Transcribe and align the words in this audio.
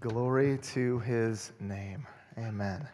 Glory 0.00 0.58
to 0.58 0.98
his 1.00 1.52
name. 1.58 2.06
Amen. 2.36 2.86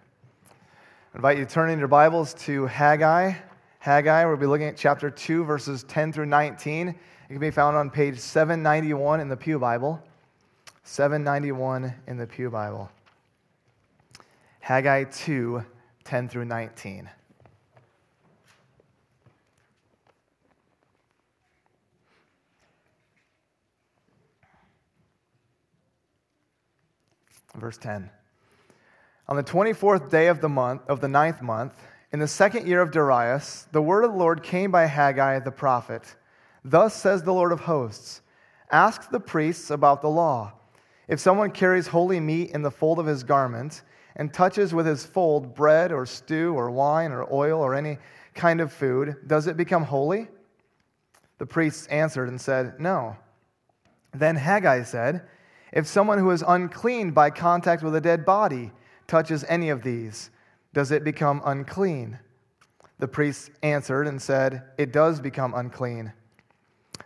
I 0.49 1.17
invite 1.17 1.39
you 1.39 1.45
to 1.45 1.51
turn 1.51 1.71
in 1.71 1.79
your 1.79 1.89
Bibles 1.89 2.35
to 2.35 2.67
Haggai. 2.67 3.33
Haggai, 3.81 4.25
we'll 4.27 4.37
be 4.37 4.47
looking 4.47 4.69
at 4.69 4.77
chapter 4.77 5.11
2, 5.11 5.43
verses 5.45 5.83
10 5.85 6.13
through 6.13 6.27
19. 6.27 6.89
It 6.89 6.97
can 7.29 7.39
be 7.41 7.51
found 7.51 7.77
on 7.77 7.91
page 7.91 8.19
791 8.19 9.21
in 9.21 9.29
the 9.29 9.37
Pew 9.37 9.59
Bible. 9.59 10.01
791 10.85 11.93
in 12.07 12.19
the 12.19 12.27
Pew 12.27 12.51
Bible. 12.51 12.89
Haggai 14.61 15.05
2, 15.05 15.65
10 16.05 16.29
through 16.29 16.45
19. 16.45 17.11
Verse 27.63 27.79
10. 27.79 28.11
On 29.29 29.37
the 29.37 29.45
24th 29.45 30.11
day 30.11 30.27
of 30.27 30.41
the 30.41 30.49
month 30.49 30.83
of 30.89 31.01
the 31.01 31.07
ninth 31.07 31.41
month, 31.41 31.81
in 32.13 32.19
the 32.19 32.27
second 32.27 32.67
year 32.67 32.83
of 32.83 32.91
Darius, 32.91 33.69
the 33.71 33.81
word 33.81 34.03
of 34.03 34.11
the 34.11 34.19
Lord 34.19 34.43
came 34.43 34.73
by 34.73 34.87
Haggai 34.87 35.39
the 35.39 35.53
prophet. 35.53 36.17
Thus 36.65 36.93
says 36.93 37.23
the 37.23 37.33
Lord 37.33 37.53
of 37.53 37.61
hosts 37.61 38.23
Ask 38.73 39.11
the 39.11 39.21
priests 39.21 39.71
about 39.71 40.03
the 40.03 40.09
law. 40.09 40.55
If 41.07 41.21
someone 41.21 41.53
carries 41.53 41.87
holy 41.87 42.19
meat 42.19 42.51
in 42.51 42.63
the 42.63 42.71
fold 42.73 42.99
of 42.99 43.07
his 43.07 43.23
garment 43.23 43.83
and 44.17 44.35
touches 44.35 44.75
with 44.75 44.85
his 44.85 45.07
fold 45.07 45.55
bread 45.55 45.93
or 45.93 46.05
stew 46.05 46.55
or 46.55 46.69
wine 46.69 47.13
or 47.13 47.33
oil 47.33 47.61
or 47.61 47.77
any 47.77 47.99
kind 48.35 48.61
of 48.61 48.73
food, 48.73 49.19
does 49.29 49.47
it 49.47 49.57
become 49.57 49.85
holy? 49.85 50.27
The 51.39 51.47
priests 51.47 51.87
answered 51.87 52.29
and 52.29 52.41
said, 52.41 52.81
No. 52.81 53.17
Then 54.13 54.35
Haggai 54.35 54.83
said, 54.83 55.29
if 55.73 55.87
someone 55.87 56.19
who 56.19 56.31
is 56.31 56.45
unclean 56.47 57.13
by 57.13 57.31
contact 57.31 57.83
with 57.83 57.95
a 57.95 58.01
dead 58.01 58.25
body 58.25 58.73
touches 59.07 59.45
any 59.49 59.71
of 59.71 59.83
these, 59.83 60.31
does 60.75 60.91
it 60.91 61.05
become 61.05 61.41
unclean? 61.45 62.19
The 62.99 63.09
priest 63.09 63.51
answered 63.63 64.07
and 64.07 64.21
said, 64.21 64.63
It 64.79 64.93
does 64.93 65.21
become 65.21 65.55
unclean. 65.55 66.13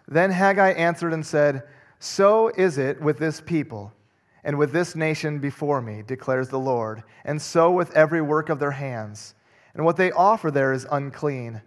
Then 0.09 0.31
Haggai 0.31 0.73
answered 0.73 1.13
and 1.13 1.25
said, 1.25 1.63
So 1.99 2.49
is 2.49 2.77
it 2.79 3.01
with 3.01 3.19
this 3.19 3.41
people 3.41 3.93
and 4.45 4.59
with 4.59 4.73
this 4.73 4.95
nation 4.95 5.39
before 5.39 5.81
me, 5.81 6.03
declares 6.07 6.49
the 6.49 6.59
Lord, 6.59 7.03
and 7.25 7.41
so 7.43 7.73
with 7.73 7.95
every 7.97 8.23
work 8.23 8.49
of 8.49 8.61
their 8.61 8.71
hands. 8.71 9.35
And 9.75 9.85
what 9.85 9.97
they 9.97 10.13
offer 10.13 10.51
there 10.51 10.73
is 10.73 10.87
unclean. 10.91 11.63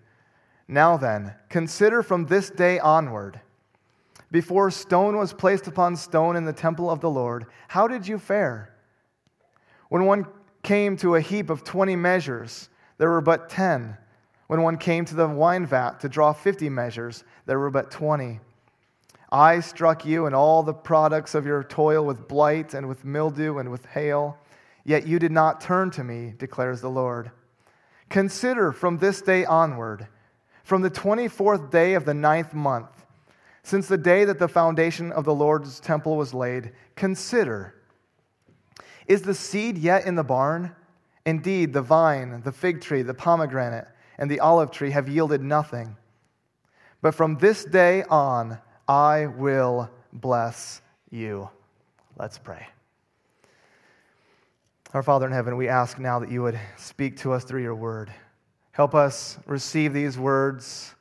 Now 0.68 0.96
then, 0.96 1.34
consider 1.50 2.02
from 2.02 2.26
this 2.26 2.50
day 2.50 2.80
onward 2.80 3.42
before 4.32 4.70
stone 4.72 5.18
was 5.18 5.34
placed 5.34 5.68
upon 5.68 5.96
stone 5.96 6.36
in 6.36 6.46
the 6.46 6.54
temple 6.54 6.90
of 6.90 7.02
the 7.02 7.10
Lord, 7.10 7.46
how 7.68 7.88
did 7.88 8.08
you 8.08 8.20
fare? 8.20 8.74
When 9.90 10.06
one 10.06 10.28
came 10.62 10.98
to 10.98 11.16
a 11.16 11.22
heap 11.22 11.50
of 11.50 11.64
20 11.64 11.96
measures, 11.96 12.70
there 12.98 13.10
were 13.10 13.22
but 13.22 13.50
10. 13.50 13.98
When 14.48 14.62
one 14.62 14.78
came 14.78 15.06
to 15.06 15.16
the 15.16 15.28
wine 15.28 15.66
vat 15.66 16.00
to 16.02 16.10
draw 16.10 16.34
50 16.34 16.70
measures, 16.70 17.24
there 17.46 17.60
were 17.60 17.72
but 17.72 17.92
20. 17.92 18.40
I 19.32 19.60
struck 19.60 20.06
you 20.06 20.26
and 20.26 20.36
all 20.36 20.64
the 20.64 20.74
products 20.74 21.36
of 21.36 21.46
your 21.46 21.64
toil 21.64 22.06
with 22.06 22.28
blight 22.28 22.74
and 22.74 22.88
with 22.88 23.06
mildew 23.06 23.60
and 23.60 23.70
with 23.70 23.86
hail, 23.86 24.38
yet 24.84 25.08
you 25.08 25.20
did 25.20 25.32
not 25.32 25.62
turn 25.62 25.92
to 25.92 26.04
me, 26.04 26.34
declares 26.38 26.82
the 26.82 26.90
Lord. 26.90 27.32
Consider 28.10 28.72
from 28.72 28.98
this 28.98 29.22
day 29.22 29.46
onward, 29.46 30.08
from 30.64 30.82
the 30.82 30.90
24th 30.90 31.70
day 31.70 31.94
of 31.94 32.06
the 32.06 32.14
ninth 32.14 32.54
month, 32.54 32.99
since 33.70 33.88
the 33.88 33.98
day 33.98 34.26
that 34.26 34.40
the 34.40 34.48
foundation 34.48 35.12
of 35.12 35.26
the 35.26 35.34
Lord's 35.34 35.80
temple 35.80 36.18
was 36.18 36.34
laid, 36.34 36.72
consider 36.96 37.76
Is 39.08 39.22
the 39.22 39.36
seed 39.36 39.78
yet 39.78 40.06
in 40.06 40.16
the 40.16 40.24
barn? 40.24 40.76
Indeed, 41.24 41.74
the 41.74 41.82
vine, 41.84 42.42
the 42.42 42.52
fig 42.52 42.82
tree, 42.82 43.04
the 43.04 43.14
pomegranate, 43.14 43.88
and 44.18 44.30
the 44.30 44.40
olive 44.40 44.72
tree 44.72 44.90
have 44.90 45.08
yielded 45.08 45.44
nothing. 45.44 45.96
But 47.02 47.14
from 47.14 47.38
this 47.38 47.64
day 47.64 48.04
on, 48.10 48.58
I 48.88 49.28
will 49.28 49.90
bless 50.14 50.82
you. 51.12 51.50
Let's 52.18 52.40
pray. 52.40 52.68
Our 54.96 55.04
Father 55.04 55.28
in 55.28 55.32
heaven, 55.32 55.56
we 55.58 55.68
ask 55.68 56.00
now 56.00 56.18
that 56.18 56.32
you 56.32 56.42
would 56.42 56.60
speak 56.78 57.18
to 57.18 57.34
us 57.34 57.44
through 57.44 57.62
your 57.62 57.76
word. 57.76 58.12
Help 58.72 58.96
us 58.96 59.38
receive 59.46 59.94
these 59.94 60.18
words 60.18 60.96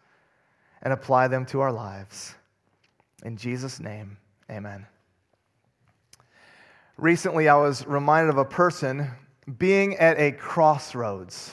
and 0.83 0.93
apply 0.93 1.29
them 1.29 1.47
to 1.47 1.61
our 1.61 1.73
lives. 1.73 2.35
In 3.25 3.37
Jesus' 3.37 3.81
name, 3.81 4.17
amen. 4.51 4.87
Recently, 6.97 7.49
I 7.49 7.57
was 7.57 7.87
reminded 7.87 8.31
of 8.31 8.39
a 8.39 8.45
person 8.45 9.11
being 9.59 9.97
at 9.97 10.19
a 10.19 10.33
crossroads, 10.33 11.53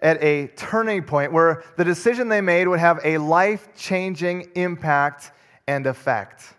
at 0.00 0.22
a 0.22 0.48
turning 0.48 1.02
point 1.02 1.32
where 1.32 1.62
the 1.76 1.84
decision 1.84 2.28
they 2.28 2.40
made 2.40 2.68
would 2.68 2.80
have 2.80 3.00
a 3.04 3.18
life 3.18 3.68
changing 3.76 4.50
impact 4.54 5.32
and 5.66 5.86
effect. 5.86 6.54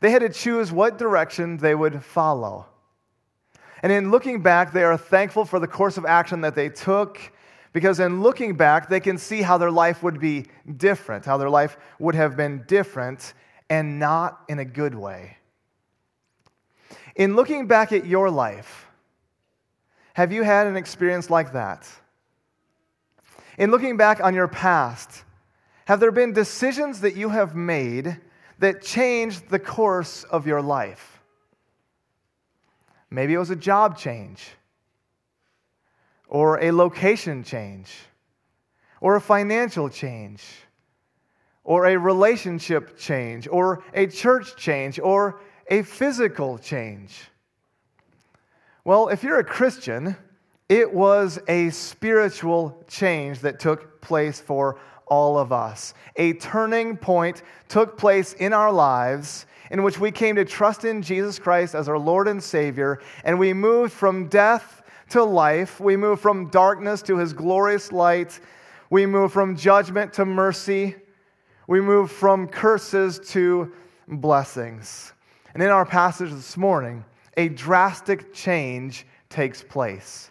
They 0.00 0.10
had 0.10 0.22
to 0.22 0.28
choose 0.28 0.70
what 0.70 0.98
direction 0.98 1.56
they 1.56 1.74
would 1.74 2.04
follow. 2.04 2.66
And 3.82 3.92
in 3.92 4.10
looking 4.10 4.42
back, 4.42 4.72
they 4.72 4.84
are 4.84 4.96
thankful 4.96 5.44
for 5.44 5.58
the 5.58 5.66
course 5.66 5.96
of 5.96 6.04
action 6.04 6.40
that 6.42 6.54
they 6.54 6.68
took 6.68 7.20
because 7.72 8.00
in 8.00 8.22
looking 8.22 8.56
back, 8.56 8.88
they 8.88 9.00
can 9.00 9.18
see 9.18 9.42
how 9.42 9.58
their 9.58 9.70
life 9.70 10.02
would 10.02 10.20
be 10.20 10.46
different, 10.76 11.24
how 11.24 11.36
their 11.36 11.50
life 11.50 11.76
would 11.98 12.14
have 12.14 12.36
been 12.36 12.64
different, 12.66 13.34
and 13.68 13.98
not 13.98 14.40
in 14.48 14.58
a 14.58 14.64
good 14.64 14.94
way. 14.94 15.36
In 17.14 17.36
looking 17.36 17.66
back 17.66 17.92
at 17.92 18.06
your 18.06 18.30
life, 18.30 18.86
have 20.14 20.32
you 20.32 20.42
had 20.42 20.66
an 20.66 20.76
experience 20.76 21.30
like 21.30 21.52
that? 21.52 21.88
In 23.58 23.70
looking 23.70 23.96
back 23.96 24.20
on 24.20 24.34
your 24.34 24.48
past, 24.48 25.24
have 25.86 26.00
there 26.00 26.12
been 26.12 26.32
decisions 26.32 27.00
that 27.00 27.16
you 27.16 27.28
have 27.28 27.54
made 27.54 28.20
that 28.58 28.82
changed 28.82 29.48
the 29.48 29.58
course 29.58 30.24
of 30.24 30.46
your 30.46 30.62
life? 30.62 31.20
Maybe 33.10 33.34
it 33.34 33.38
was 33.38 33.50
a 33.50 33.56
job 33.56 33.98
change 33.98 34.50
or 36.28 36.60
a 36.60 36.70
location 36.70 37.42
change, 37.42 37.94
or 39.00 39.16
a 39.16 39.20
financial 39.20 39.88
change, 39.88 40.44
or 41.64 41.86
a 41.86 41.96
relationship 41.98 42.96
change, 42.96 43.48
or 43.48 43.82
a 43.94 44.06
church 44.06 44.56
change, 44.56 44.98
or 45.00 45.40
a 45.70 45.82
physical 45.82 46.58
change. 46.58 47.28
Well, 48.84 49.08
if 49.08 49.22
you're 49.22 49.38
a 49.38 49.44
Christian, 49.44 50.16
it 50.68 50.92
was 50.92 51.38
a 51.48 51.70
spiritual 51.70 52.84
change 52.88 53.40
that 53.40 53.58
took 53.60 54.00
place 54.00 54.40
for 54.40 54.78
all 55.06 55.38
of 55.38 55.52
us. 55.52 55.94
A 56.16 56.34
turning 56.34 56.96
point 56.96 57.42
took 57.68 57.96
place 57.96 58.34
in 58.34 58.52
our 58.52 58.72
lives 58.72 59.46
in 59.70 59.82
which 59.82 59.98
we 59.98 60.10
came 60.10 60.36
to 60.36 60.44
trust 60.44 60.84
in 60.84 61.02
Jesus 61.02 61.38
Christ 61.38 61.74
as 61.74 61.88
our 61.88 61.98
Lord 61.98 62.28
and 62.28 62.42
Savior, 62.42 63.00
and 63.24 63.38
we 63.38 63.52
moved 63.52 63.92
from 63.92 64.28
death 64.28 64.77
to 65.10 65.24
life. 65.24 65.80
We 65.80 65.96
move 65.96 66.20
from 66.20 66.48
darkness 66.50 67.02
to 67.02 67.16
his 67.16 67.32
glorious 67.32 67.92
light. 67.92 68.40
We 68.90 69.06
move 69.06 69.32
from 69.32 69.56
judgment 69.56 70.12
to 70.14 70.24
mercy. 70.24 70.96
We 71.66 71.80
move 71.80 72.10
from 72.10 72.48
curses 72.48 73.18
to 73.30 73.72
blessings. 74.06 75.12
And 75.54 75.62
in 75.62 75.68
our 75.68 75.84
passage 75.84 76.30
this 76.30 76.56
morning, 76.56 77.04
a 77.36 77.48
drastic 77.48 78.32
change 78.32 79.06
takes 79.28 79.62
place. 79.62 80.30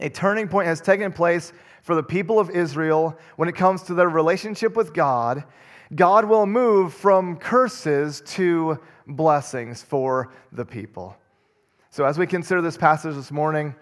A 0.00 0.08
turning 0.08 0.48
point 0.48 0.66
has 0.66 0.80
taken 0.80 1.12
place 1.12 1.52
for 1.82 1.94
the 1.94 2.02
people 2.02 2.40
of 2.40 2.50
Israel 2.50 3.16
when 3.36 3.48
it 3.48 3.54
comes 3.54 3.82
to 3.84 3.94
their 3.94 4.08
relationship 4.08 4.76
with 4.76 4.94
God. 4.94 5.44
God 5.94 6.24
will 6.24 6.46
move 6.46 6.94
from 6.94 7.36
curses 7.36 8.22
to 8.26 8.78
blessings 9.06 9.82
for 9.82 10.32
the 10.50 10.64
people. 10.64 11.16
So, 11.94 12.04
as 12.04 12.18
we 12.18 12.26
consider 12.26 12.60
this 12.60 12.76
passage 12.76 13.14
this 13.14 13.30
morning, 13.30 13.72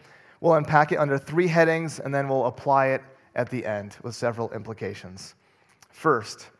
we'll 0.42 0.52
unpack 0.52 0.92
it 0.92 0.96
under 0.96 1.16
three 1.16 1.46
headings 1.46 1.98
and 1.98 2.14
then 2.14 2.28
we'll 2.28 2.44
apply 2.44 2.88
it 2.88 3.00
at 3.34 3.48
the 3.48 3.64
end 3.64 3.96
with 4.02 4.14
several 4.14 4.52
implications. 4.52 5.34
First, 5.88 6.50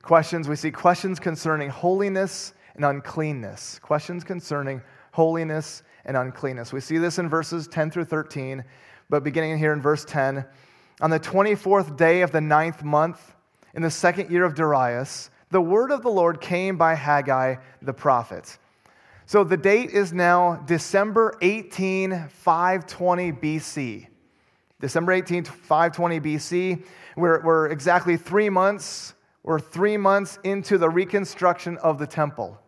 questions. 0.00 0.48
We 0.48 0.56
see 0.56 0.70
questions 0.70 1.20
concerning 1.20 1.68
holiness 1.68 2.54
and 2.74 2.86
uncleanness. 2.86 3.78
Questions 3.80 4.24
concerning 4.24 4.80
holiness 5.12 5.82
and 6.06 6.16
uncleanness. 6.16 6.72
We 6.72 6.80
see 6.80 6.96
this 6.96 7.18
in 7.18 7.28
verses 7.28 7.68
10 7.68 7.90
through 7.90 8.06
13, 8.06 8.64
but 9.10 9.22
beginning 9.22 9.58
here 9.58 9.74
in 9.74 9.82
verse 9.82 10.06
10, 10.06 10.42
on 11.02 11.10
the 11.10 11.20
24th 11.20 11.98
day 11.98 12.22
of 12.22 12.32
the 12.32 12.40
ninth 12.40 12.82
month, 12.82 13.34
in 13.74 13.82
the 13.82 13.90
second 13.90 14.30
year 14.30 14.44
of 14.44 14.54
Darius, 14.54 15.28
the 15.50 15.60
word 15.60 15.90
of 15.90 16.00
the 16.00 16.08
Lord 16.08 16.40
came 16.40 16.78
by 16.78 16.94
Haggai 16.94 17.56
the 17.82 17.92
prophet. 17.92 18.56
So 19.26 19.42
the 19.42 19.56
date 19.56 19.90
is 19.90 20.12
now 20.12 20.56
December 20.66 21.34
18, 21.40 22.28
520 22.28 23.32
BC. 23.32 24.06
December 24.80 25.12
18, 25.12 25.44
520 25.44 26.20
BC. 26.20 26.84
We're, 27.16 27.40
we're 27.42 27.68
exactly 27.68 28.18
three 28.18 28.50
months, 28.50 29.14
we're 29.42 29.60
three 29.60 29.96
months 29.96 30.38
into 30.44 30.76
the 30.76 30.90
reconstruction 30.90 31.78
of 31.78 31.98
the 31.98 32.06
temple. 32.06 32.60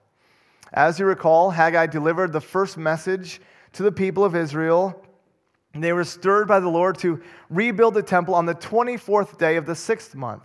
As 0.73 0.99
you 0.99 1.05
recall, 1.05 1.51
Haggai 1.51 1.87
delivered 1.87 2.33
the 2.33 2.41
first 2.41 2.79
message 2.79 3.39
to 3.75 3.83
the 3.83 3.93
people 3.93 4.25
of 4.25 4.35
Israel. 4.35 5.05
They 5.75 5.93
were 5.93 6.05
stirred 6.05 6.49
by 6.49 6.61
the 6.61 6.69
Lord 6.69 6.97
to 7.01 7.21
rebuild 7.51 7.93
the 7.93 8.03
temple 8.03 8.35
on 8.35 8.47
the 8.47 8.55
24th 8.55 9.37
day 9.37 9.57
of 9.57 9.67
the 9.67 9.75
sixth 9.75 10.15
month. 10.15 10.45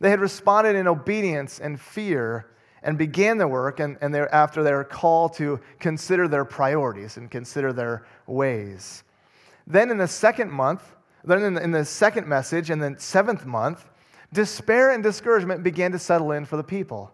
They 0.00 0.08
had 0.08 0.20
responded 0.20 0.74
in 0.74 0.88
obedience 0.88 1.60
and 1.60 1.78
fear 1.78 2.46
and 2.86 2.96
began 2.96 3.36
the 3.36 3.48
work, 3.48 3.80
and, 3.80 3.98
and 4.00 4.14
after 4.14 4.62
their 4.62 4.84
call 4.84 5.28
to 5.28 5.58
consider 5.80 6.28
their 6.28 6.44
priorities 6.44 7.16
and 7.16 7.28
consider 7.28 7.72
their 7.72 8.06
ways. 8.28 9.02
Then 9.66 9.90
in 9.90 9.98
the 9.98 10.06
second 10.06 10.52
month, 10.52 10.94
then 11.24 11.42
in 11.42 11.54
the, 11.54 11.62
in 11.64 11.72
the 11.72 11.84
second 11.84 12.28
message, 12.28 12.70
in 12.70 12.78
the 12.78 12.94
seventh 12.98 13.44
month, 13.44 13.90
despair 14.32 14.92
and 14.92 15.02
discouragement 15.02 15.64
began 15.64 15.90
to 15.92 15.98
settle 15.98 16.30
in 16.30 16.44
for 16.44 16.56
the 16.56 16.62
people. 16.62 17.12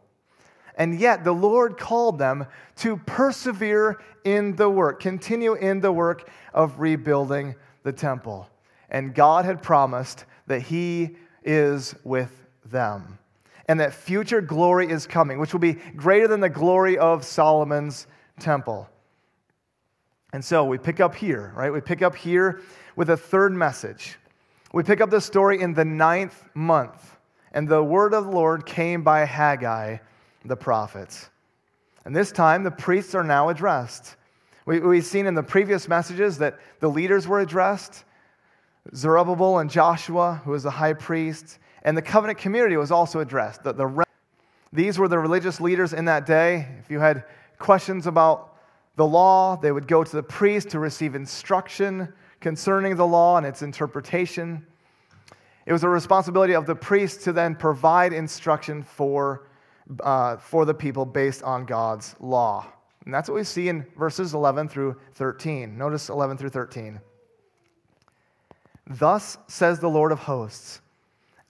And 0.77 1.01
yet 1.01 1.25
the 1.25 1.33
Lord 1.33 1.79
called 1.79 2.19
them 2.19 2.45
to 2.77 2.99
persevere 2.99 3.99
in 4.25 4.55
the 4.57 4.69
work, 4.69 5.01
continue 5.01 5.55
in 5.55 5.81
the 5.81 5.93
work 5.93 6.29
of 6.53 6.81
rebuilding 6.81 7.55
the 7.83 7.93
temple. 7.93 8.47
And 8.91 9.15
God 9.15 9.47
had 9.47 9.63
promised 9.63 10.27
that 10.49 10.61
He 10.61 11.17
is 11.43 11.95
with 12.05 12.47
them 12.67 13.19
and 13.67 13.81
that 13.81 13.95
future 13.95 14.41
glory 14.41 14.91
is 14.91 15.07
coming, 15.07 15.39
which 15.39 15.53
will 15.53 15.61
be 15.61 15.75
greater 15.97 16.29
than 16.29 16.41
the 16.41 16.49
glory 16.49 16.99
of 16.99 17.25
Solomon's 17.25 18.07
temple. 18.41 18.89
And 20.33 20.45
so 20.45 20.65
we 20.65 20.79
pick 20.79 21.01
up 21.01 21.15
here, 21.15 21.53
right? 21.55 21.73
We 21.73 21.81
pick 21.81 22.03
up 22.03 22.17
here 22.17 22.63
with 22.97 23.11
a 23.11 23.17
third 23.17 23.53
message. 23.53 24.19
We 24.73 24.83
pick 24.83 25.01
up 25.01 25.11
the 25.11 25.21
story 25.21 25.61
in 25.61 25.75
the 25.75 25.85
ninth 25.85 26.45
month, 26.55 27.17
and 27.53 27.69
the 27.69 27.83
word 27.83 28.15
of 28.15 28.25
the 28.25 28.31
Lord 28.31 28.65
came 28.65 29.03
by 29.03 29.25
Haggai 29.25 29.99
the 30.45 30.57
prophets. 30.57 31.31
And 32.05 32.17
this 32.17 32.33
time, 32.33 32.65
the 32.65 32.71
priests 32.71 33.15
are 33.15 33.23
now 33.23 33.49
addressed. 33.49 34.17
We, 34.67 34.81
we've 34.81 35.05
seen 35.05 35.27
in 35.27 35.35
the 35.35 35.43
previous 35.43 35.89
messages 35.89 36.39
that 36.39 36.59
the 36.81 36.89
leaders 36.89 37.29
were 37.29 37.41
addressed 37.41 38.05
Zerubbabel 38.95 39.59
and 39.59 39.71
Joshua, 39.71 40.41
who 40.45 40.51
was 40.51 40.65
the 40.65 40.71
high 40.71 40.95
priest, 40.95 41.61
and 41.83 41.97
the 41.97 42.03
covenant 42.03 42.39
community 42.39 42.77
was 42.77 42.91
also 42.91 43.21
addressed. 43.21 43.63
The, 43.63 43.73
the, 43.73 44.05
these 44.73 44.99
were 44.99 45.09
the 45.09 45.19
religious 45.19 45.61
leaders 45.61 45.93
in 45.93 46.07
that 46.07 46.27
day. 46.27 46.69
If 46.79 46.91
you 46.91 47.01
had 47.01 47.25
questions 47.59 48.07
about 48.07 48.57
the 48.97 49.07
law, 49.07 49.57
they 49.57 49.73
would 49.73 49.89
go 49.89 50.05
to 50.05 50.17
the 50.17 50.23
priest 50.23 50.71
to 50.71 50.79
receive 50.79 51.15
instruction 51.15 52.13
concerning 52.41 52.97
the 52.97 53.07
law 53.07 53.37
and 53.37 53.47
its 53.47 53.63
interpretation. 53.63 54.67
It 55.67 55.73
was 55.73 55.85
a 55.85 55.89
responsibility 55.89 56.55
of 56.55 56.67
the 56.67 56.75
priest 56.75 57.23
to 57.23 57.33
then 57.33 57.55
provide 57.55 58.13
instruction 58.13 58.83
for 58.83 59.47
uh, 60.03 60.37
for 60.37 60.65
the 60.65 60.75
people 60.75 61.05
based 61.05 61.43
on 61.43 61.65
God's 61.65 62.15
law. 62.21 62.67
And 63.05 63.13
that's 63.13 63.29
what 63.29 63.35
we 63.35 63.45
see 63.45 63.69
in 63.69 63.85
verses 63.97 64.33
11 64.33 64.69
through 64.69 64.97
13. 65.15 65.77
Notice 65.77 66.09
11 66.09 66.37
through 66.39 66.51
13. 66.51 67.01
Thus 68.87 69.39
says 69.49 69.81
the 69.81 69.89
Lord 69.89 70.13
of 70.13 70.21
hosts 70.21 70.82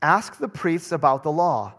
Ask 0.03 0.39
the 0.39 0.49
priests 0.49 0.93
about 0.93 1.23
the 1.23 1.33
law. 1.33 1.75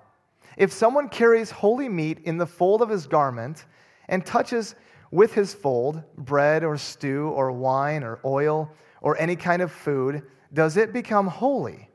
If 0.57 0.71
someone 0.71 1.09
carries 1.09 1.51
holy 1.51 1.89
meat 1.89 2.19
in 2.23 2.37
the 2.37 2.47
fold 2.47 2.81
of 2.81 2.89
his 2.89 3.05
garment 3.05 3.65
and 4.07 4.25
touches 4.25 4.75
with 5.11 5.33
his 5.33 5.53
fold 5.53 6.01
bread 6.17 6.63
or 6.63 6.77
stew 6.77 7.29
or 7.29 7.51
wine 7.51 8.03
or 8.03 8.19
oil 8.25 8.71
or 9.01 9.19
any 9.19 9.35
kind 9.35 9.61
of 9.61 9.71
food, 9.71 10.23
does 10.53 10.77
it 10.77 10.93
become 10.93 11.27
holy? 11.27 11.89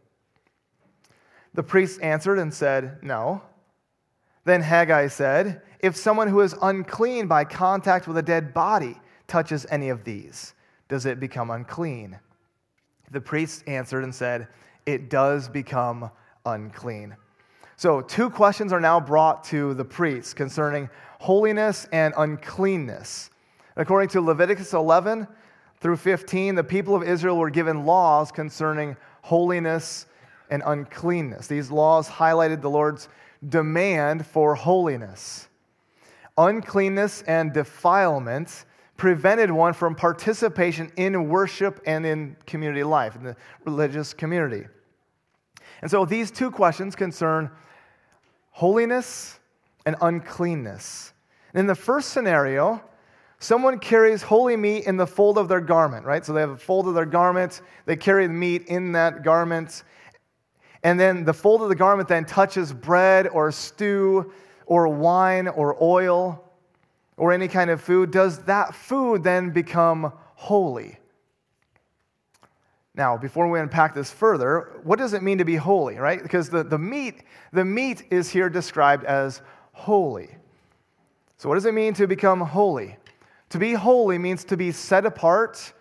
The 1.55 1.63
priests 1.63 1.99
answered 1.99 2.39
and 2.39 2.53
said, 2.53 3.03
No. 3.03 3.43
Then 4.45 4.61
Haggai 4.61 5.09
said, 5.09 5.63
If 5.81 5.97
someone 5.97 6.29
who 6.29 6.41
is 6.41 6.55
unclean 6.61 7.27
by 7.27 7.45
contact 7.45 8.07
with 8.07 8.19
a 8.19 8.23
dead 8.23 8.53
body 8.53 9.01
touches 9.27 9.67
any 9.71 9.89
of 9.89 10.05
these, 10.05 10.55
does 10.89 11.07
it 11.07 11.21
become 11.21 11.51
unclean? 11.51 12.19
The 13.11 13.21
priests 13.21 13.63
answered 13.67 14.05
and 14.05 14.15
said, 14.15 14.49
It 14.89 15.11
does 15.11 15.51
become 15.51 16.11
unclean. 16.47 17.15
So, 17.77 18.01
two 18.01 18.31
questions 18.31 18.73
are 18.73 18.81
now 18.81 18.99
brought 18.99 19.45
to 19.45 19.75
the 19.75 19.85
priests 19.85 20.33
concerning 20.33 20.89
holiness 21.19 21.87
and 21.93 22.15
uncleanness. 22.17 23.29
According 23.77 24.09
to 24.09 24.23
Leviticus 24.23 24.73
11 24.73 25.29
through 25.81 25.99
15, 25.99 26.55
the 26.55 26.65
people 26.65 26.97
of 26.97 27.03
Israel 27.03 27.37
were 27.37 27.51
given 27.51 27.85
laws 27.85 28.33
concerning 28.33 28.97
holiness 29.21 30.07
and 30.49 30.63
uncleanness. 30.65 31.49
These 31.49 31.71
laws 31.71 32.09
highlighted 32.09 32.63
the 32.63 32.71
Lord's 32.71 33.11
demand 33.47 34.25
for 34.25 34.55
holiness. 34.55 35.49
Uncleanness 36.39 37.21
and 37.27 37.53
defilement 37.53 38.65
prevented 38.97 39.51
one 39.51 39.75
from 39.75 39.95
participation 39.95 40.91
in 40.97 41.29
worship 41.29 41.79
and 41.85 42.07
in 42.07 42.37
community 42.47 42.83
life, 42.83 43.17
in 43.17 43.23
the 43.23 43.37
religious 43.67 44.15
community. 44.15 44.65
And 45.83 45.91
so 45.91 46.05
these 46.05 46.31
two 46.31 46.51
questions 46.51 46.97
concern 46.97 47.51
holiness 48.51 49.39
and 49.87 49.97
uncleanness. 50.01 51.13
And 51.53 51.61
in 51.61 51.67
the 51.67 51.75
first 51.75 52.11
scenario, 52.11 52.83
someone 53.39 53.79
carries 53.79 54.23
holy 54.23 54.57
meat 54.57 54.85
in 54.85 54.97
the 54.97 55.07
fold 55.07 55.39
of 55.39 55.49
their 55.49 55.61
garment, 55.61 56.05
right? 56.05 56.25
So 56.25 56.33
they 56.33 56.41
have 56.41 56.51
a 56.51 56.57
fold 56.57 56.89
of 56.89 56.95
their 56.95 57.07
garment, 57.07 57.63
they 57.87 57.97
carry 57.97 58.27
the 58.27 58.33
meat 58.33 58.67
in 58.67 58.93
that 58.93 59.23
garment, 59.23 59.85
and 60.83 60.99
then 60.99 61.25
the 61.25 61.35
fold 61.35 61.63
of 61.63 61.69
the 61.69 61.75
garment 61.75 62.09
then 62.09 62.25
touches 62.25 62.73
bread 62.73 63.29
or 63.29 63.51
stew 63.51 64.33
or 64.67 64.89
wine 64.89 65.49
or 65.49 65.77
oil 65.83 66.45
or 67.17 67.33
any 67.33 67.49
kind 67.49 67.69
of 67.71 67.81
food, 67.81 68.11
does 68.11 68.45
that 68.45 68.75
food 68.75 69.25
then 69.25 69.51
become 69.51 70.13
holy? 70.35 70.99
Now, 72.99 73.17
before 73.17 73.49
we 73.49 73.61
unpack 73.61 73.95
this 73.95 74.11
further, 74.11 74.81
what 74.83 74.99
does 74.99 75.13
it 75.13 75.23
mean 75.23 75.39
to 75.39 75.45
be 75.45 75.55
holy, 75.55 75.99
right? 75.99 76.21
Because 76.21 76.51
the, 76.51 76.65
the 76.65 76.79
meat, 76.79 77.23
the 77.53 77.65
meat 77.65 78.03
is 78.11 78.29
here 78.29 78.51
described 78.51 79.05
as 79.05 79.41
holy. 79.71 80.31
So 81.37 81.49
what 81.49 81.55
does 81.55 81.65
it 81.65 81.75
mean 81.75 81.95
to 81.95 82.09
become 82.09 82.41
holy? 82.41 82.97
To 83.51 83.59
be 83.59 83.75
holy 83.75 84.19
means 84.19 84.43
to 84.47 84.57
be 84.57 84.73
set 84.73 85.07
apart, 85.07 85.73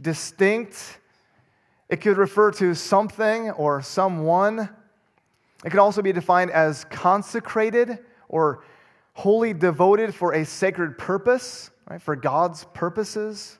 distinct, 0.00 0.98
it 1.90 2.00
could 2.00 2.16
refer 2.16 2.50
to 2.52 2.74
something 2.74 3.50
or 3.50 3.82
someone. 3.82 4.70
It 5.66 5.70
could 5.70 5.78
also 5.78 6.00
be 6.00 6.10
defined 6.14 6.52
as 6.52 6.84
consecrated 6.84 7.98
or 8.30 8.64
wholly 9.12 9.52
devoted 9.52 10.14
for 10.14 10.32
a 10.32 10.46
sacred 10.46 10.96
purpose, 10.96 11.70
right, 11.90 12.00
for 12.00 12.16
God's 12.16 12.64
purposes. 12.72 13.58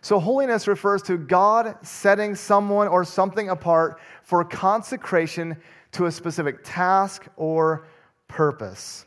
So, 0.00 0.20
holiness 0.20 0.68
refers 0.68 1.02
to 1.02 1.16
God 1.16 1.76
setting 1.82 2.34
someone 2.34 2.88
or 2.88 3.04
something 3.04 3.48
apart 3.48 3.98
for 4.22 4.44
consecration 4.44 5.56
to 5.92 6.06
a 6.06 6.12
specific 6.12 6.58
task 6.62 7.26
or 7.36 7.86
purpose. 8.28 9.06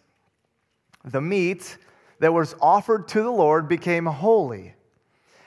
The 1.06 1.22
meat 1.22 1.78
that 2.20 2.34
was 2.34 2.56
offered 2.62 3.08
to 3.10 3.22
the 3.22 3.32
Lord 3.32 3.70
became 3.70 4.06
holy, 4.06 4.74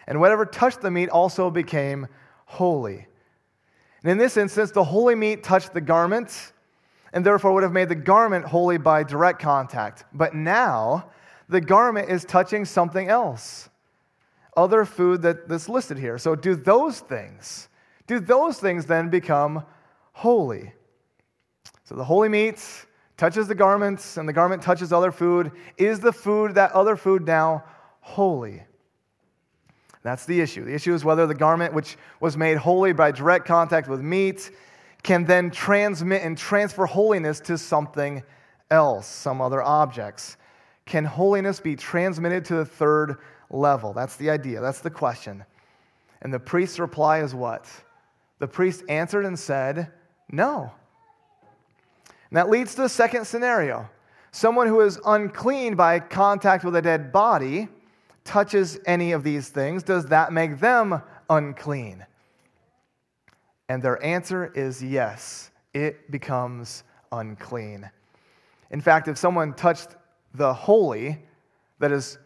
and 0.06 0.20
whatever 0.20 0.46
touched 0.46 0.80
the 0.80 0.90
meat 0.90 1.10
also 1.10 1.50
became 1.50 2.06
holy. 2.46 3.06
And 4.02 4.10
in 4.10 4.18
this 4.18 4.36
instance, 4.36 4.70
the 4.70 4.84
holy 4.84 5.14
meat 5.14 5.42
touched 5.42 5.74
the 5.74 5.80
garment 5.80 6.52
and 7.12 7.24
therefore 7.24 7.52
would 7.52 7.62
have 7.62 7.72
made 7.72 7.88
the 7.88 7.94
garment 7.94 8.44
holy 8.44 8.78
by 8.78 9.02
direct 9.02 9.38
contact. 9.38 10.04
But 10.12 10.34
now, 10.34 11.10
the 11.48 11.60
garment 11.60 12.08
is 12.08 12.24
touching 12.24 12.64
something 12.64 13.08
else 13.08 13.68
other 14.56 14.84
food 14.84 15.22
that, 15.22 15.48
that's 15.48 15.68
listed 15.68 15.98
here. 15.98 16.18
So, 16.18 16.34
do 16.34 16.54
those 16.54 17.00
things, 17.00 17.68
do 18.06 18.20
those 18.20 18.58
things 18.58 18.86
then 18.86 19.08
become 19.08 19.64
holy? 20.12 20.72
So, 21.84 21.94
the 21.94 22.04
holy 22.04 22.28
meat 22.28 22.64
touches 23.16 23.48
the 23.48 23.54
garments, 23.54 24.16
and 24.16 24.28
the 24.28 24.32
garment 24.32 24.62
touches 24.62 24.92
other 24.92 25.12
food. 25.12 25.52
Is 25.76 26.00
the 26.00 26.12
food, 26.12 26.54
that 26.54 26.72
other 26.72 26.96
food, 26.96 27.26
now 27.26 27.64
holy? 28.00 28.62
That's 30.02 30.26
the 30.26 30.40
issue. 30.40 30.64
The 30.64 30.74
issue 30.74 30.94
is 30.94 31.04
whether 31.04 31.26
the 31.26 31.34
garment, 31.34 31.74
which 31.74 31.96
was 32.20 32.36
made 32.36 32.58
holy 32.58 32.92
by 32.92 33.12
direct 33.12 33.46
contact 33.46 33.88
with 33.88 34.00
meat, 34.00 34.50
can 35.02 35.24
then 35.24 35.50
transmit 35.50 36.22
and 36.22 36.36
transfer 36.36 36.86
holiness 36.86 37.40
to 37.40 37.56
something 37.56 38.22
else, 38.70 39.06
some 39.06 39.40
other 39.40 39.62
objects. 39.62 40.36
Can 40.86 41.04
holiness 41.04 41.60
be 41.60 41.76
transmitted 41.76 42.44
to 42.46 42.56
the 42.56 42.64
third 42.64 43.18
level? 43.52 43.92
That's 43.92 44.16
the 44.16 44.30
idea. 44.30 44.60
That's 44.60 44.80
the 44.80 44.90
question. 44.90 45.44
And 46.22 46.32
the 46.32 46.40
priest's 46.40 46.78
reply 46.78 47.22
is 47.22 47.34
what? 47.34 47.68
The 48.38 48.48
priest 48.48 48.82
answered 48.88 49.24
and 49.24 49.38
said, 49.38 49.90
No. 50.30 50.72
And 52.30 52.36
that 52.36 52.48
leads 52.48 52.74
to 52.74 52.82
the 52.82 52.88
second 52.88 53.26
scenario. 53.26 53.88
Someone 54.30 54.66
who 54.66 54.80
is 54.80 54.98
unclean 55.04 55.74
by 55.74 56.00
contact 56.00 56.64
with 56.64 56.74
a 56.76 56.82
dead 56.82 57.12
body 57.12 57.68
touches 58.24 58.78
any 58.86 59.12
of 59.12 59.22
these 59.22 59.48
things, 59.48 59.82
does 59.82 60.06
that 60.06 60.32
make 60.32 60.58
them 60.58 61.02
unclean? 61.28 62.06
And 63.68 63.82
their 63.82 64.02
answer 64.04 64.52
is 64.54 64.82
yes, 64.82 65.50
it 65.74 66.10
becomes 66.10 66.84
unclean. 67.10 67.90
In 68.70 68.80
fact, 68.80 69.08
if 69.08 69.18
someone 69.18 69.54
touched 69.54 69.96
the 70.34 70.52
holy, 70.52 71.18
that 71.78 71.92
is 71.92 72.18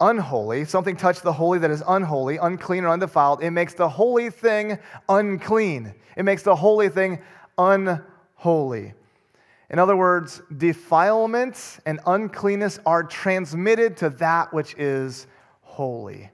unholy, 0.00 0.64
something 0.64 0.96
touched 0.96 1.22
the 1.22 1.32
holy 1.32 1.58
that 1.58 1.70
is 1.70 1.82
unholy, 1.86 2.38
unclean 2.38 2.84
or 2.84 2.88
undefiled, 2.88 3.42
it 3.42 3.50
makes 3.50 3.74
the 3.74 3.88
holy 3.88 4.30
thing 4.30 4.78
unclean. 5.08 5.94
It 6.16 6.24
makes 6.24 6.42
the 6.42 6.56
holy 6.56 6.88
thing 6.88 7.20
unholy. 7.58 8.94
In 9.70 9.78
other 9.78 9.96
words, 9.96 10.42
defilement 10.56 11.78
and 11.86 12.00
uncleanness 12.06 12.80
are 12.84 13.04
transmitted 13.04 13.96
to 13.98 14.10
that 14.10 14.52
which 14.52 14.74
is 14.76 15.26
holy. 15.62 16.30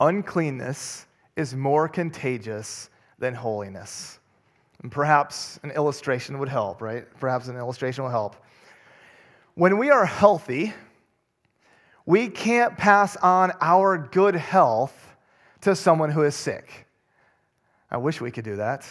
Uncleanness 0.00 1.06
is 1.36 1.54
more 1.54 1.88
contagious 1.88 2.90
than 3.18 3.34
holiness. 3.34 4.18
And 4.82 4.90
perhaps 4.90 5.58
an 5.62 5.70
illustration 5.70 6.38
would 6.38 6.48
help, 6.48 6.82
right? 6.82 7.06
Perhaps 7.20 7.48
an 7.48 7.56
illustration 7.56 8.04
will 8.04 8.10
help. 8.10 8.36
When 9.54 9.78
we 9.78 9.90
are 9.90 10.04
healthy, 10.04 10.74
we 12.06 12.28
can't 12.28 12.78
pass 12.78 13.16
on 13.16 13.52
our 13.60 13.98
good 13.98 14.36
health 14.36 15.16
to 15.62 15.74
someone 15.74 16.10
who 16.10 16.22
is 16.22 16.36
sick. 16.36 16.86
I 17.90 17.96
wish 17.96 18.20
we 18.20 18.30
could 18.30 18.44
do 18.44 18.56
that. 18.56 18.86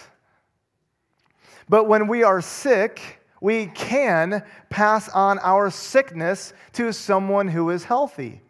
But 1.69 1.87
when 1.87 2.07
we 2.07 2.23
are 2.23 2.41
sick, 2.41 3.21
we 3.41 3.67
can 3.67 4.43
pass 4.69 5.09
on 5.09 5.39
our 5.39 5.69
sickness 5.69 6.53
to 6.73 6.91
someone 6.91 7.47
who 7.47 7.69
is 7.69 7.85
healthy. 7.85 8.41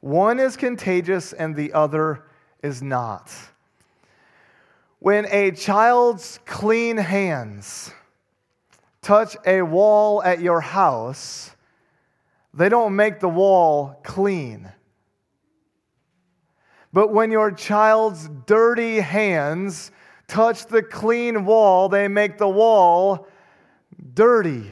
One 0.00 0.38
is 0.38 0.56
contagious 0.56 1.32
and 1.32 1.56
the 1.56 1.72
other 1.72 2.24
is 2.62 2.82
not. 2.82 3.32
When 4.98 5.26
a 5.30 5.50
child's 5.52 6.38
clean 6.44 6.96
hands 6.96 7.92
touch 9.00 9.36
a 9.46 9.62
wall 9.62 10.22
at 10.22 10.40
your 10.40 10.60
house, 10.60 11.50
they 12.54 12.68
don't 12.68 12.94
make 12.94 13.20
the 13.20 13.28
wall 13.28 14.00
clean. 14.02 14.70
But 16.92 17.12
when 17.12 17.30
your 17.30 17.50
child's 17.50 18.28
dirty 18.46 19.00
hands 19.00 19.90
touch 20.28 20.66
the 20.66 20.82
clean 20.82 21.44
wall, 21.44 21.88
they 21.88 22.08
make 22.08 22.36
the 22.36 22.48
wall 22.48 23.26
dirty. 24.14 24.70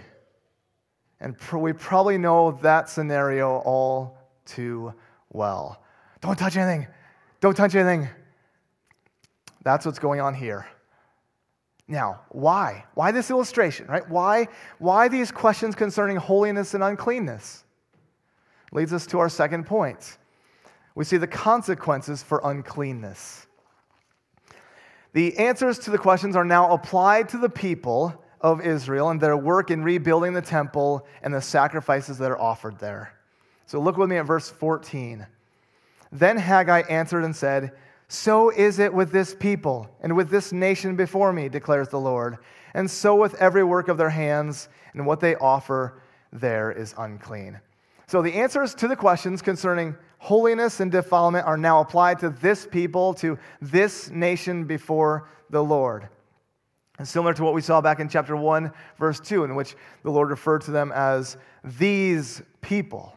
And 1.20 1.36
we 1.52 1.72
probably 1.72 2.18
know 2.18 2.58
that 2.62 2.88
scenario 2.88 3.58
all 3.58 4.18
too 4.44 4.94
well. 5.30 5.82
Don't 6.20 6.38
touch 6.38 6.56
anything. 6.56 6.86
Don't 7.40 7.56
touch 7.56 7.74
anything. 7.74 8.08
That's 9.62 9.86
what's 9.86 9.98
going 9.98 10.20
on 10.20 10.34
here. 10.34 10.66
Now, 11.88 12.20
why? 12.28 12.84
Why 12.94 13.10
this 13.10 13.30
illustration, 13.30 13.86
right? 13.86 14.08
Why, 14.08 14.48
why 14.78 15.08
these 15.08 15.32
questions 15.32 15.74
concerning 15.74 16.16
holiness 16.16 16.74
and 16.74 16.82
uncleanness? 16.82 17.64
Leads 18.72 18.92
us 18.92 19.06
to 19.08 19.18
our 19.18 19.28
second 19.28 19.66
point. 19.66 20.18
We 20.94 21.04
see 21.04 21.16
the 21.16 21.26
consequences 21.26 22.22
for 22.22 22.40
uncleanness. 22.44 23.46
The 25.12 25.36
answers 25.38 25.78
to 25.80 25.90
the 25.90 25.98
questions 25.98 26.36
are 26.36 26.44
now 26.44 26.72
applied 26.72 27.28
to 27.30 27.38
the 27.38 27.48
people 27.48 28.22
of 28.40 28.60
Israel 28.60 29.10
and 29.10 29.20
their 29.20 29.36
work 29.36 29.70
in 29.70 29.82
rebuilding 29.82 30.32
the 30.32 30.42
temple 30.42 31.06
and 31.22 31.34
the 31.34 31.40
sacrifices 31.40 32.18
that 32.18 32.30
are 32.30 32.40
offered 32.40 32.78
there. 32.78 33.12
So 33.66 33.80
look 33.80 33.96
with 33.96 34.08
me 34.08 34.16
at 34.16 34.26
verse 34.26 34.50
14. 34.50 35.26
Then 36.12 36.36
Haggai 36.36 36.82
answered 36.88 37.24
and 37.24 37.34
said, 37.34 37.72
So 38.08 38.50
is 38.50 38.78
it 38.78 38.92
with 38.92 39.12
this 39.12 39.34
people 39.34 39.88
and 40.00 40.16
with 40.16 40.30
this 40.30 40.52
nation 40.52 40.96
before 40.96 41.32
me, 41.32 41.48
declares 41.48 41.88
the 41.88 42.00
Lord. 42.00 42.38
And 42.74 42.90
so 42.90 43.14
with 43.14 43.34
every 43.34 43.64
work 43.64 43.88
of 43.88 43.98
their 43.98 44.10
hands, 44.10 44.68
and 44.92 45.06
what 45.06 45.20
they 45.20 45.36
offer 45.36 46.00
there 46.32 46.72
is 46.72 46.94
unclean. 46.98 47.60
So 48.10 48.22
the 48.22 48.34
answers 48.34 48.74
to 48.74 48.88
the 48.88 48.96
questions 48.96 49.40
concerning 49.40 49.94
holiness 50.18 50.80
and 50.80 50.90
defilement 50.90 51.46
are 51.46 51.56
now 51.56 51.78
applied 51.78 52.18
to 52.18 52.30
this 52.30 52.66
people, 52.66 53.14
to 53.14 53.38
this 53.62 54.10
nation 54.10 54.64
before 54.64 55.28
the 55.50 55.62
Lord. 55.62 56.08
And 56.98 57.06
similar 57.06 57.32
to 57.34 57.44
what 57.44 57.54
we 57.54 57.60
saw 57.60 57.80
back 57.80 58.00
in 58.00 58.08
chapter 58.08 58.34
1, 58.36 58.72
verse 58.98 59.20
2, 59.20 59.44
in 59.44 59.54
which 59.54 59.76
the 60.02 60.10
Lord 60.10 60.30
referred 60.30 60.62
to 60.62 60.72
them 60.72 60.90
as 60.90 61.36
these 61.62 62.42
people. 62.62 63.14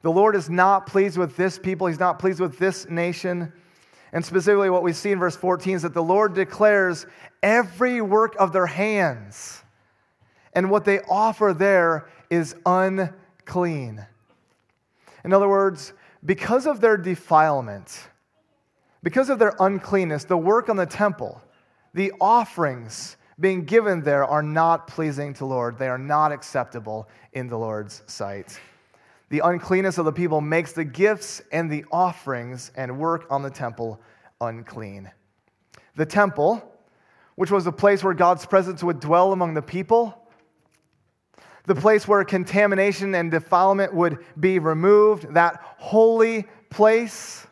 The 0.00 0.10
Lord 0.10 0.34
is 0.34 0.48
not 0.48 0.86
pleased 0.86 1.18
with 1.18 1.36
this 1.36 1.58
people, 1.58 1.86
He's 1.86 2.00
not 2.00 2.18
pleased 2.18 2.40
with 2.40 2.58
this 2.58 2.88
nation. 2.88 3.52
And 4.14 4.24
specifically, 4.24 4.70
what 4.70 4.82
we 4.82 4.94
see 4.94 5.12
in 5.12 5.18
verse 5.18 5.36
14 5.36 5.76
is 5.76 5.82
that 5.82 5.92
the 5.92 6.02
Lord 6.02 6.32
declares 6.32 7.04
every 7.42 8.00
work 8.00 8.34
of 8.38 8.50
their 8.50 8.64
hands, 8.64 9.62
and 10.54 10.70
what 10.70 10.86
they 10.86 11.00
offer 11.00 11.52
there 11.52 12.08
is 12.30 12.56
unclean. 13.44 14.06
In 15.24 15.32
other 15.32 15.48
words, 15.48 15.92
because 16.24 16.66
of 16.66 16.80
their 16.80 16.96
defilement, 16.96 18.08
because 19.02 19.28
of 19.28 19.38
their 19.38 19.54
uncleanness, 19.60 20.24
the 20.24 20.36
work 20.36 20.68
on 20.68 20.76
the 20.76 20.86
temple, 20.86 21.42
the 21.92 22.12
offerings 22.20 23.16
being 23.38 23.64
given 23.64 24.00
there 24.02 24.24
are 24.24 24.42
not 24.42 24.86
pleasing 24.86 25.34
to 25.34 25.44
Lord. 25.44 25.78
They 25.78 25.88
are 25.88 25.98
not 25.98 26.32
acceptable 26.32 27.08
in 27.32 27.48
the 27.48 27.58
Lord's 27.58 28.02
sight. 28.06 28.58
The 29.28 29.40
uncleanness 29.40 29.98
of 29.98 30.04
the 30.04 30.12
people 30.12 30.40
makes 30.40 30.72
the 30.72 30.84
gifts 30.84 31.42
and 31.52 31.70
the 31.70 31.84
offerings 31.90 32.70
and 32.76 32.98
work 32.98 33.26
on 33.30 33.42
the 33.42 33.50
temple 33.50 34.00
unclean. 34.40 35.10
The 35.96 36.06
temple, 36.06 36.62
which 37.34 37.50
was 37.50 37.64
the 37.64 37.72
place 37.72 38.04
where 38.04 38.14
God's 38.14 38.46
presence 38.46 38.82
would 38.82 39.00
dwell 39.00 39.32
among 39.32 39.54
the 39.54 39.62
people, 39.62 40.23
the 41.66 41.74
place 41.74 42.06
where 42.06 42.22
contamination 42.24 43.14
and 43.14 43.30
defilement 43.30 43.94
would 43.94 44.18
be 44.38 44.58
removed, 44.58 45.34
that 45.34 45.60
holy 45.78 46.46
place, 46.70 47.46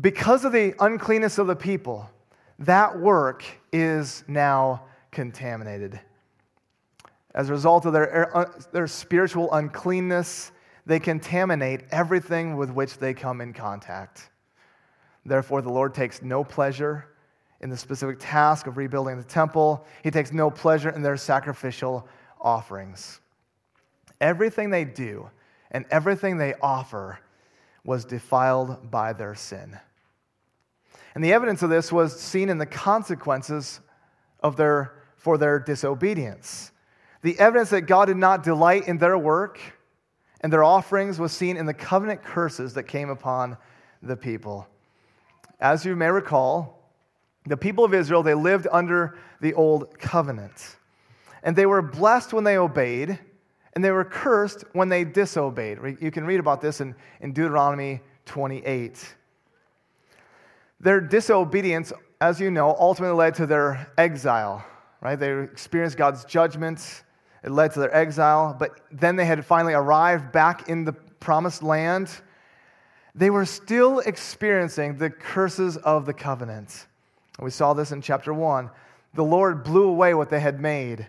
because 0.00 0.44
of 0.44 0.52
the 0.52 0.74
uncleanness 0.78 1.38
of 1.38 1.46
the 1.46 1.56
people, 1.56 2.08
that 2.60 2.98
work 2.98 3.44
is 3.72 4.22
now 4.28 4.84
contaminated. 5.10 6.00
As 7.34 7.48
a 7.48 7.52
result 7.52 7.86
of 7.86 7.92
their, 7.92 8.36
uh, 8.36 8.52
their 8.72 8.86
spiritual 8.86 9.52
uncleanness, 9.52 10.52
they 10.86 11.00
contaminate 11.00 11.82
everything 11.90 12.56
with 12.56 12.70
which 12.70 12.98
they 12.98 13.14
come 13.14 13.40
in 13.40 13.52
contact. 13.52 14.30
Therefore, 15.24 15.62
the 15.62 15.70
Lord 15.70 15.94
takes 15.94 16.22
no 16.22 16.44
pleasure 16.44 17.06
in 17.60 17.70
the 17.70 17.76
specific 17.76 18.16
task 18.18 18.66
of 18.66 18.76
rebuilding 18.76 19.16
the 19.16 19.24
temple, 19.24 19.86
He 20.02 20.10
takes 20.10 20.32
no 20.32 20.50
pleasure 20.50 20.90
in 20.90 21.02
their 21.02 21.16
sacrificial 21.16 22.08
offerings. 22.42 23.20
Everything 24.20 24.70
they 24.70 24.84
do 24.84 25.30
and 25.70 25.86
everything 25.90 26.36
they 26.36 26.54
offer 26.60 27.18
was 27.84 28.04
defiled 28.04 28.90
by 28.90 29.12
their 29.12 29.34
sin. 29.34 29.78
And 31.14 31.22
the 31.22 31.32
evidence 31.32 31.62
of 31.62 31.70
this 31.70 31.90
was 31.90 32.18
seen 32.18 32.48
in 32.48 32.58
the 32.58 32.66
consequences 32.66 33.80
of 34.40 34.56
their, 34.56 34.92
for 35.16 35.38
their 35.38 35.58
disobedience. 35.58 36.72
The 37.22 37.38
evidence 37.38 37.70
that 37.70 37.82
God 37.82 38.06
did 38.06 38.16
not 38.16 38.42
delight 38.42 38.88
in 38.88 38.98
their 38.98 39.18
work 39.18 39.58
and 40.40 40.52
their 40.52 40.64
offerings 40.64 41.18
was 41.18 41.32
seen 41.32 41.56
in 41.56 41.66
the 41.66 41.74
covenant 41.74 42.22
curses 42.22 42.74
that 42.74 42.84
came 42.84 43.10
upon 43.10 43.56
the 44.02 44.16
people. 44.16 44.66
As 45.60 45.84
you 45.84 45.94
may 45.94 46.10
recall, 46.10 46.90
the 47.46 47.56
people 47.56 47.84
of 47.84 47.94
Israel, 47.94 48.22
they 48.22 48.34
lived 48.34 48.66
under 48.70 49.18
the 49.40 49.54
old 49.54 49.98
covenant. 49.98 50.76
And 51.42 51.56
they 51.56 51.66
were 51.66 51.82
blessed 51.82 52.32
when 52.32 52.44
they 52.44 52.56
obeyed, 52.56 53.18
and 53.74 53.84
they 53.84 53.90
were 53.90 54.04
cursed 54.04 54.64
when 54.72 54.88
they 54.88 55.04
disobeyed. 55.04 55.78
You 56.00 56.10
can 56.10 56.24
read 56.24 56.40
about 56.40 56.60
this 56.60 56.80
in, 56.80 56.94
in 57.20 57.32
Deuteronomy 57.32 58.00
28. 58.26 59.14
Their 60.80 61.00
disobedience, 61.00 61.92
as 62.20 62.40
you 62.40 62.50
know, 62.50 62.76
ultimately 62.78 63.16
led 63.16 63.34
to 63.34 63.46
their 63.46 63.92
exile, 63.98 64.64
right? 65.00 65.18
They 65.18 65.32
experienced 65.42 65.96
God's 65.96 66.24
judgment 66.24 67.02
it 67.42 67.50
led 67.50 67.72
to 67.72 67.80
their 67.80 67.94
exile, 67.94 68.54
but 68.56 68.80
then 68.90 69.16
they 69.16 69.24
had 69.24 69.44
finally 69.44 69.74
arrived 69.74 70.30
back 70.32 70.68
in 70.68 70.84
the 70.84 70.92
promised 70.92 71.62
land. 71.62 72.08
They 73.14 73.30
were 73.30 73.44
still 73.44 73.98
experiencing 74.00 74.96
the 74.96 75.10
curses 75.10 75.76
of 75.76 76.06
the 76.06 76.14
covenant. 76.14 76.86
We 77.40 77.50
saw 77.50 77.74
this 77.74 77.90
in 77.90 78.00
chapter 78.00 78.32
1. 78.32 78.70
The 79.14 79.24
Lord 79.24 79.64
blew 79.64 79.88
away 79.88 80.14
what 80.14 80.30
they 80.30 80.40
had 80.40 80.60
made. 80.60 81.06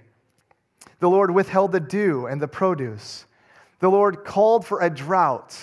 The 1.03 1.09
Lord 1.09 1.31
withheld 1.31 1.73
the 1.73 1.81
dew 1.81 2.27
and 2.27 2.41
the 2.41 2.47
produce. 2.47 3.25
The 3.79 3.89
Lord 3.89 4.23
called 4.23 4.65
for 4.65 4.79
a 4.79 4.89
drought. 4.89 5.53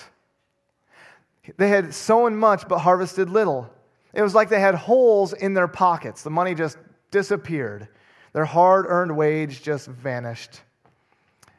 They 1.56 1.70
had 1.70 1.94
sown 1.94 2.36
much 2.36 2.68
but 2.68 2.80
harvested 2.80 3.30
little. 3.30 3.72
It 4.12 4.20
was 4.20 4.34
like 4.34 4.50
they 4.50 4.60
had 4.60 4.74
holes 4.74 5.32
in 5.32 5.54
their 5.54 5.66
pockets. 5.66 6.22
The 6.22 6.28
money 6.28 6.54
just 6.54 6.76
disappeared. 7.10 7.88
Their 8.34 8.44
hard 8.44 8.84
earned 8.86 9.16
wage 9.16 9.62
just 9.62 9.86
vanished. 9.86 10.60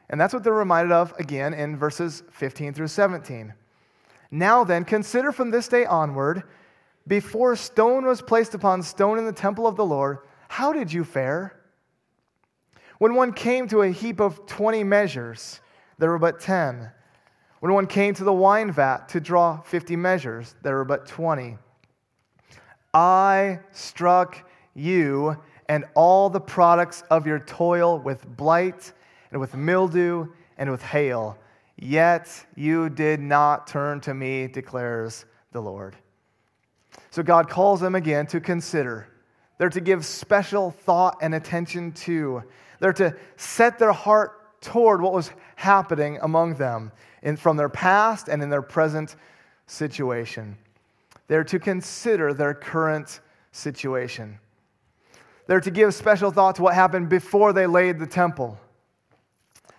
And 0.08 0.20
that's 0.20 0.32
what 0.32 0.44
they're 0.44 0.52
reminded 0.52 0.92
of 0.92 1.12
again 1.18 1.52
in 1.52 1.76
verses 1.76 2.22
15 2.30 2.74
through 2.74 2.86
17. 2.86 3.52
Now 4.30 4.62
then, 4.62 4.84
consider 4.84 5.32
from 5.32 5.50
this 5.50 5.66
day 5.66 5.86
onward, 5.86 6.44
before 7.08 7.56
stone 7.56 8.06
was 8.06 8.22
placed 8.22 8.54
upon 8.54 8.84
stone 8.84 9.18
in 9.18 9.26
the 9.26 9.32
temple 9.32 9.66
of 9.66 9.74
the 9.74 9.84
Lord, 9.84 10.18
how 10.46 10.72
did 10.72 10.92
you 10.92 11.02
fare? 11.02 11.58
When 13.02 13.16
one 13.16 13.32
came 13.32 13.66
to 13.66 13.82
a 13.82 13.90
heap 13.90 14.20
of 14.20 14.46
20 14.46 14.84
measures, 14.84 15.60
there 15.98 16.10
were 16.10 16.20
but 16.20 16.38
10. 16.38 16.88
When 17.58 17.72
one 17.72 17.88
came 17.88 18.14
to 18.14 18.22
the 18.22 18.32
wine 18.32 18.70
vat 18.70 19.08
to 19.08 19.18
draw 19.18 19.60
50 19.60 19.96
measures, 19.96 20.54
there 20.62 20.76
were 20.76 20.84
but 20.84 21.04
20. 21.08 21.58
I 22.94 23.58
struck 23.72 24.48
you 24.74 25.36
and 25.68 25.84
all 25.96 26.30
the 26.30 26.40
products 26.40 27.02
of 27.10 27.26
your 27.26 27.40
toil 27.40 27.98
with 27.98 28.24
blight 28.36 28.92
and 29.32 29.40
with 29.40 29.56
mildew 29.56 30.28
and 30.56 30.70
with 30.70 30.82
hail. 30.82 31.36
Yet 31.76 32.46
you 32.54 32.88
did 32.88 33.18
not 33.18 33.66
turn 33.66 34.00
to 34.02 34.14
me, 34.14 34.46
declares 34.46 35.24
the 35.50 35.60
Lord. 35.60 35.96
So 37.10 37.24
God 37.24 37.50
calls 37.50 37.80
them 37.80 37.96
again 37.96 38.28
to 38.28 38.38
consider. 38.38 39.08
They're 39.58 39.70
to 39.70 39.80
give 39.80 40.04
special 40.04 40.70
thought 40.70 41.18
and 41.22 41.34
attention 41.34 41.92
to. 41.92 42.42
They're 42.80 42.92
to 42.94 43.16
set 43.36 43.78
their 43.78 43.92
heart 43.92 44.60
toward 44.60 45.00
what 45.02 45.12
was 45.12 45.30
happening 45.56 46.18
among 46.22 46.54
them 46.54 46.92
in, 47.22 47.36
from 47.36 47.56
their 47.56 47.68
past 47.68 48.28
and 48.28 48.42
in 48.42 48.50
their 48.50 48.62
present 48.62 49.16
situation. 49.66 50.56
They're 51.28 51.44
to 51.44 51.58
consider 51.58 52.34
their 52.34 52.54
current 52.54 53.20
situation. 53.52 54.38
They're 55.46 55.60
to 55.60 55.70
give 55.70 55.94
special 55.94 56.30
thought 56.30 56.56
to 56.56 56.62
what 56.62 56.74
happened 56.74 57.08
before 57.08 57.52
they 57.52 57.66
laid 57.66 57.98
the 57.98 58.06
temple. 58.06 58.58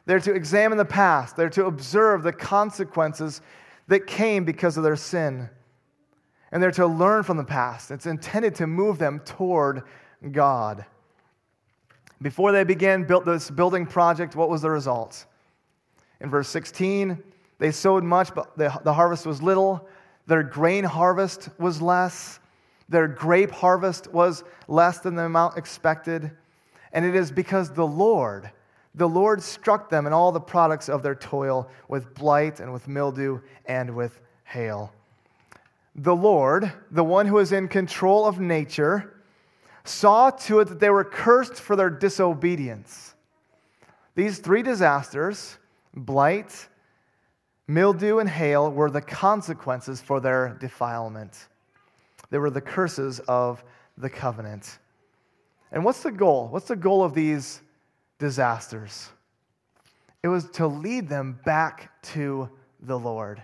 They're 0.06 0.20
to 0.20 0.34
examine 0.34 0.77
the 0.77 0.86
past. 0.86 1.36
They're 1.36 1.50
to 1.51 1.65
observe 1.65 2.24
the 2.24 2.34
consequences 2.34 3.42
that 3.88 4.06
came 4.08 4.44
because 4.44 4.77
of 4.77 4.84
their 4.84 4.96
sin. 4.96 5.50
And 6.53 6.62
they're 6.62 6.72
to 6.72 6.86
learn 6.86 7.24
from 7.24 7.38
the 7.38 7.43
past. 7.43 7.89
It's 7.89 8.05
intended 8.05 8.53
to 8.55 8.67
move 8.67 9.00
them 9.00 9.19
toward 9.25 9.81
God. 10.31 10.86
Before 12.22 12.51
they 12.51 12.63
began 12.63 13.05
built 13.05 13.25
this 13.25 13.50
building 13.50 13.88
project, 13.88 14.36
what 14.36 14.51
was 14.51 14.62
the 14.62 14.69
result? 14.69 15.25
In 16.22 16.29
verse 16.29 16.48
16, 16.48 17.22
they 17.57 17.72
sowed 17.72 18.03
much, 18.03 18.36
but 18.36 18.55
the, 18.55 18.72
the 18.83 18.93
harvest 18.93 19.25
was 19.25 19.41
little. 19.41 19.89
Their 20.27 20.43
grain 20.43 20.83
harvest 20.83 21.50
was 21.57 21.81
less. 21.81 22.39
Their 22.88 23.07
grape 23.07 23.50
harvest 23.50 24.13
was 24.13 24.43
less 24.67 25.00
than 25.00 25.15
the 25.15 25.24
amount 25.24 25.57
expected. 25.57 26.29
And 26.91 27.03
it 27.03 27.15
is 27.15 27.31
because 27.31 27.72
the 27.72 27.88
Lord, 27.88 28.51
the 28.93 29.10
Lord 29.10 29.41
struck 29.41 29.89
them 29.89 30.05
and 30.05 30.13
all 30.13 30.31
the 30.31 30.39
products 30.39 30.88
of 30.88 31.01
their 31.01 31.15
toil 31.15 31.67
with 31.88 32.13
blight 32.13 32.60
and 32.60 32.72
with 32.72 32.88
mildew 32.88 33.39
and 33.65 33.95
with 33.95 34.22
hail. 34.43 34.93
The 35.96 36.16
Lord, 36.16 36.72
the 36.90 37.04
one 37.04 37.28
who 37.28 37.38
is 37.38 37.52
in 37.52 37.68
control 37.68 38.26
of 38.26 38.40
nature, 38.40 39.22
saw 39.84 40.32
to 40.32 40.60
it 40.60 40.70
that 40.70 40.80
they 40.80 40.90
were 40.90 41.04
cursed 41.04 41.56
for 41.56 41.76
their 41.76 41.90
disobedience. 41.90 43.14
These 44.16 44.40
three 44.40 44.64
disasters, 44.64 45.58
blight, 45.96 46.68
mildew, 47.68 48.20
and 48.20 48.30
hail, 48.30 48.72
were 48.72 48.90
the 48.90 49.02
consequences 49.02 50.02
for 50.02 50.20
their 50.20 50.58
defilement. 50.60 51.48
They 52.30 52.38
were 52.38 52.50
the 52.50 52.62
curses 52.62 53.20
of 53.28 53.64
the 53.98 54.10
covenant. 54.10 54.80
And 55.72 55.84
what's 55.84 56.04
the 56.04 56.12
goal? 56.12 56.48
What's 56.48 56.68
the 56.68 56.76
goal 56.76 57.04
of 57.04 57.14
these 57.14 57.62
disasters? 58.20 59.10
It 60.24 60.30
was 60.30 60.50
to 60.52 60.68
lead 60.68 61.10
them 61.10 61.40
back 61.46 62.02
to 62.14 62.50
the 62.80 62.98
Lord. 62.98 63.44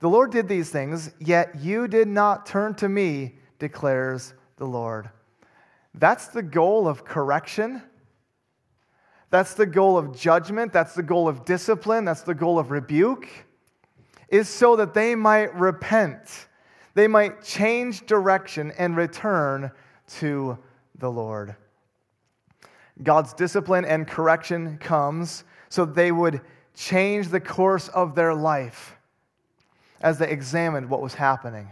The 0.00 0.08
Lord 0.08 0.30
did 0.30 0.48
these 0.48 0.70
things, 0.70 1.10
yet 1.18 1.56
you 1.60 1.88
did 1.88 2.08
not 2.08 2.46
turn 2.46 2.74
to 2.76 2.88
me, 2.88 3.38
declares 3.58 4.34
the 4.56 4.66
Lord. 4.66 5.10
That's 5.94 6.28
the 6.28 6.42
goal 6.42 6.86
of 6.86 7.04
correction. 7.04 7.82
That's 9.30 9.54
the 9.54 9.66
goal 9.66 9.96
of 9.96 10.16
judgment. 10.16 10.72
That's 10.72 10.94
the 10.94 11.02
goal 11.02 11.28
of 11.28 11.44
discipline. 11.44 12.04
That's 12.04 12.22
the 12.22 12.34
goal 12.34 12.58
of 12.58 12.70
rebuke, 12.70 13.28
is 14.28 14.48
so 14.48 14.76
that 14.76 14.92
they 14.94 15.14
might 15.14 15.54
repent 15.54 16.46
they 16.96 17.06
might 17.06 17.42
change 17.42 18.06
direction 18.06 18.72
and 18.78 18.96
return 18.96 19.70
to 20.14 20.56
the 20.98 21.10
Lord. 21.10 21.54
God's 23.02 23.34
discipline 23.34 23.84
and 23.84 24.08
correction 24.08 24.78
comes 24.78 25.44
so 25.68 25.84
they 25.84 26.10
would 26.10 26.40
change 26.74 27.28
the 27.28 27.38
course 27.38 27.88
of 27.88 28.14
their 28.14 28.34
life 28.34 28.95
as 30.00 30.18
they 30.18 30.28
examined 30.28 30.88
what 30.88 31.02
was 31.02 31.14
happening. 31.14 31.70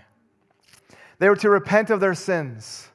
They 1.18 1.28
were 1.28 1.36
to 1.36 1.50
repent 1.50 1.90
of 1.90 2.00
their 2.00 2.14
sins. 2.14 2.88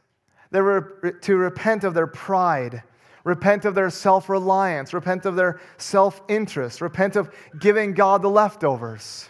They 0.52 0.62
were 0.62 1.18
to 1.22 1.38
repent 1.38 1.84
of 1.84 1.94
their 1.94 2.08
pride, 2.08 2.84
repent 3.24 3.66
of 3.66 3.76
their 3.76 3.90
self 3.90 4.30
reliance, 4.30 4.94
repent 4.94 5.26
of 5.26 5.36
their 5.36 5.60
self 5.78 6.22
interest, 6.28 6.82
repent 6.82 7.16
of 7.16 7.34
giving 7.60 7.94
God 7.94 8.22
the 8.22 8.30
leftovers. 8.30 9.30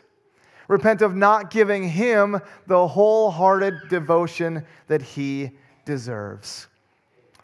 Repent 0.67 1.01
of 1.01 1.15
not 1.15 1.49
giving 1.49 1.89
him 1.89 2.39
the 2.67 2.87
wholehearted 2.87 3.89
devotion 3.89 4.63
that 4.87 5.01
he 5.01 5.49
deserves. 5.83 6.67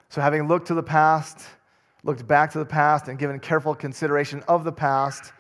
So, 0.10 0.22
having 0.22 0.48
looked 0.48 0.68
to 0.68 0.76
the 0.76 0.84
past, 0.84 1.40
looked 2.04 2.28
back 2.28 2.52
to 2.52 2.60
the 2.60 2.66
past, 2.66 3.08
and 3.08 3.18
given 3.18 3.40
careful 3.40 3.74
consideration 3.74 4.44
of 4.48 4.64
the 4.64 4.72
past, 4.72 5.34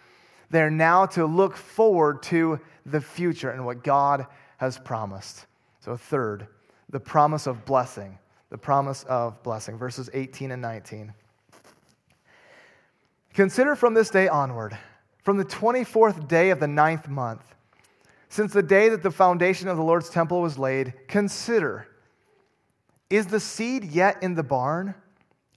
they're 0.50 0.70
now 0.70 1.06
to 1.08 1.26
look 1.26 1.56
forward 1.56 2.24
to 2.24 2.60
the 2.86 3.02
future 3.02 3.50
and 3.50 3.66
what 3.66 3.84
God 3.84 4.28
has 4.58 4.78
promised. 4.78 5.46
So, 5.80 5.98
third, 5.98 6.48
the 6.90 7.00
promise 7.00 7.48
of 7.48 7.66
blessing. 7.66 8.18
The 8.50 8.58
promise 8.58 9.04
of 9.04 9.42
blessing, 9.44 9.78
verses 9.78 10.10
18 10.14 10.52
and 10.52 10.62
19. 10.62 11.14
Consider 13.34 13.76
from 13.76 13.94
this 13.94 14.10
day 14.10 14.28
onward, 14.28 14.78
from 15.24 15.38
the 15.38 15.44
24th 15.44 16.28
day 16.28 16.52
of 16.52 16.60
the 16.60 16.68
ninth 16.68 17.10
month, 17.10 17.56
since 18.30 18.54
the 18.54 18.64
day 18.64 18.90
that 18.90 19.04
the 19.04 19.12
foundation 19.12 19.68
of 19.68 19.78
the 19.78 19.84
Lord's 19.84 20.10
temple 20.10 20.42
was 20.42 20.58
laid, 20.58 20.94
consider 21.08 21.88
is 23.10 23.28
the 23.28 23.40
seed 23.40 23.84
yet 23.84 24.22
in 24.24 24.36
the 24.36 24.44
barn? 24.44 24.96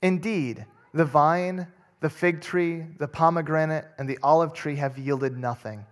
Indeed, 0.03 0.67
the 0.93 1.05
vine, 1.05 1.67
the 2.01 2.11
fig 2.11 2.41
tree, 2.41 2.85
the 2.99 3.09
pomegranate, 3.09 3.87
and 3.99 4.09
the 4.09 4.19
olive 4.23 4.53
tree 4.53 4.77
have 4.77 4.99
yielded 4.99 5.37
nothing. 5.37 5.85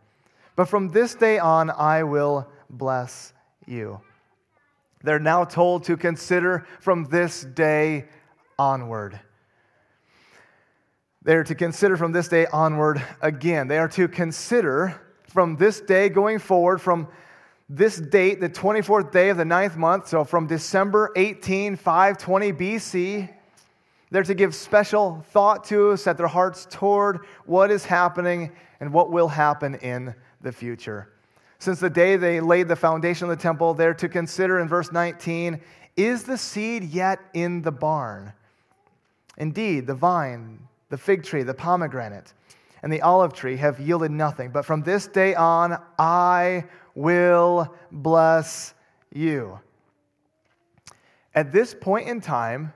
But 0.55 0.66
from 0.66 0.90
this 0.90 1.14
day 1.14 1.38
on, 1.38 1.71
I 1.71 2.03
will 2.05 2.49
bless 2.71 3.33
you. 3.66 4.01
They're 5.03 5.19
now 5.19 5.45
told 5.45 5.85
to 5.85 5.97
consider 5.97 6.66
from 6.81 7.05
this 7.05 7.42
day 7.42 8.07
onward. 8.59 9.21
They're 11.23 11.45
to 11.45 11.55
consider 11.55 11.97
from 11.97 12.12
this 12.12 12.29
day 12.29 12.47
onward 12.47 13.03
again. 13.21 13.69
They 13.69 13.79
are 13.79 13.88
to 13.88 14.09
consider 14.09 15.01
from 15.29 15.57
this 15.57 15.81
day 15.81 16.09
going 16.09 16.38
forward, 16.38 16.81
from 16.81 17.09
this 17.69 17.97
date, 17.97 18.40
the 18.40 18.49
24th 18.49 19.11
day 19.11 19.29
of 19.29 19.37
the 19.37 19.45
ninth 19.45 19.77
month, 19.77 20.07
so 20.09 20.25
from 20.25 20.47
December 20.47 21.11
18, 21.16 21.77
520 21.77 22.53
BC, 22.53 23.36
they're 24.11 24.23
to 24.23 24.35
give 24.35 24.55
special 24.55 25.25
thought 25.31 25.64
to, 25.64 25.97
set 25.97 26.16
their 26.16 26.27
hearts 26.29 26.66
toward 26.71 27.21
what 27.45 27.71
is 27.71 27.85
happening 27.85 28.53
and 28.81 28.92
what 28.92 29.11
will 29.11 29.29
happen 29.29 29.75
in 29.77 30.14
the 30.40 30.53
future. 30.53 31.12
Since 31.59 31.81
the 31.81 31.90
day 31.90 32.16
they 32.16 32.40
laid 32.40 32.69
the 32.69 32.77
foundation 32.77 33.29
of 33.29 33.37
the 33.37 33.42
temple, 33.42 33.75
they're 33.75 33.95
to 33.95 34.09
consider 34.09 34.61
in 34.61 34.69
verse 34.69 34.92
19 34.92 35.61
is 35.97 36.25
the 36.25 36.37
seed 36.37 36.85
yet 36.85 37.19
in 37.33 37.62
the 37.62 37.73
barn? 37.73 38.33
Indeed, 39.38 39.87
the 39.87 39.95
vine, 39.95 40.61
the 40.90 40.99
fig 40.99 41.23
tree, 41.23 41.42
the 41.42 41.55
pomegranate, 41.55 42.35
and 42.83 42.92
the 42.92 43.01
olive 43.01 43.33
tree 43.33 43.57
have 43.57 43.81
yielded 43.81 44.11
nothing. 44.11 44.51
But 44.51 44.66
from 44.66 44.83
this 44.83 45.07
day 45.07 45.35
on, 45.35 45.81
I 45.99 46.64
will 46.95 47.75
bless 47.90 48.75
you. 49.12 49.59
At 51.35 51.53
this 51.53 51.75
point 51.75 52.09
in 52.09 52.21
time, 52.21 52.73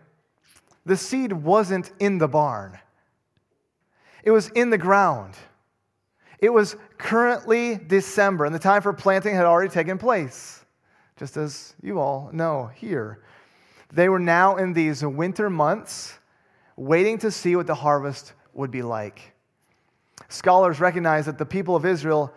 the 0.85 0.97
seed 0.97 1.33
wasn't 1.33 1.93
in 1.99 2.19
the 2.19 2.29
barn, 2.29 2.79
it 4.25 4.31
was 4.31 4.49
in 4.51 4.71
the 4.71 4.79
ground. 4.79 5.35
It 6.39 6.51
was 6.51 6.75
currently 6.97 7.77
December, 7.77 8.47
and 8.47 8.55
the 8.55 8.59
time 8.59 8.81
for 8.81 8.95
planting 8.95 9.35
had 9.35 9.45
already 9.45 9.69
taken 9.71 9.99
place, 9.99 10.65
just 11.19 11.37
as 11.37 11.75
you 11.83 11.99
all 12.01 12.31
know 12.33 12.71
here. 12.75 13.23
They 13.93 14.09
were 14.09 14.19
now 14.19 14.57
in 14.57 14.73
these 14.73 15.05
winter 15.05 15.51
months, 15.51 16.19
waiting 16.77 17.19
to 17.19 17.31
see 17.31 17.57
what 17.57 17.67
the 17.67 17.75
harvest 17.75 18.33
would 18.55 18.71
be 18.71 18.81
like. 18.81 19.35
Scholars 20.29 20.81
recognize 20.81 21.27
that 21.27 21.37
the 21.37 21.45
people 21.45 21.77
of 21.77 21.85
Israel 21.85 22.33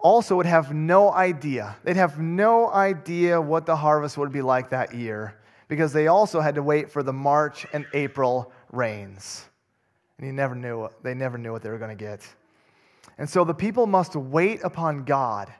also 0.00 0.34
would 0.36 0.46
have 0.46 0.74
no 0.74 1.12
idea. 1.12 1.76
They'd 1.84 1.96
have 1.96 2.18
no 2.18 2.72
idea 2.72 3.40
what 3.40 3.64
the 3.64 3.76
harvest 3.76 4.18
would 4.18 4.32
be 4.32 4.42
like 4.42 4.70
that 4.70 4.92
year 4.92 5.36
because 5.68 5.92
they 5.92 6.06
also 6.06 6.40
had 6.40 6.54
to 6.54 6.62
wait 6.62 6.90
for 6.90 7.02
the 7.02 7.12
March 7.12 7.66
and 7.72 7.86
April 7.92 8.52
rains. 8.72 9.44
And 10.18 10.26
you 10.26 10.32
never 10.32 10.54
knew, 10.54 10.88
they 11.02 11.14
never 11.14 11.38
knew 11.38 11.52
what 11.52 11.62
they 11.62 11.70
were 11.70 11.78
going 11.78 11.96
to 11.96 12.04
get. 12.04 12.26
And 13.18 13.28
so 13.28 13.44
the 13.44 13.54
people 13.54 13.86
must 13.86 14.14
wait 14.14 14.60
upon 14.62 15.04
God. 15.04 15.52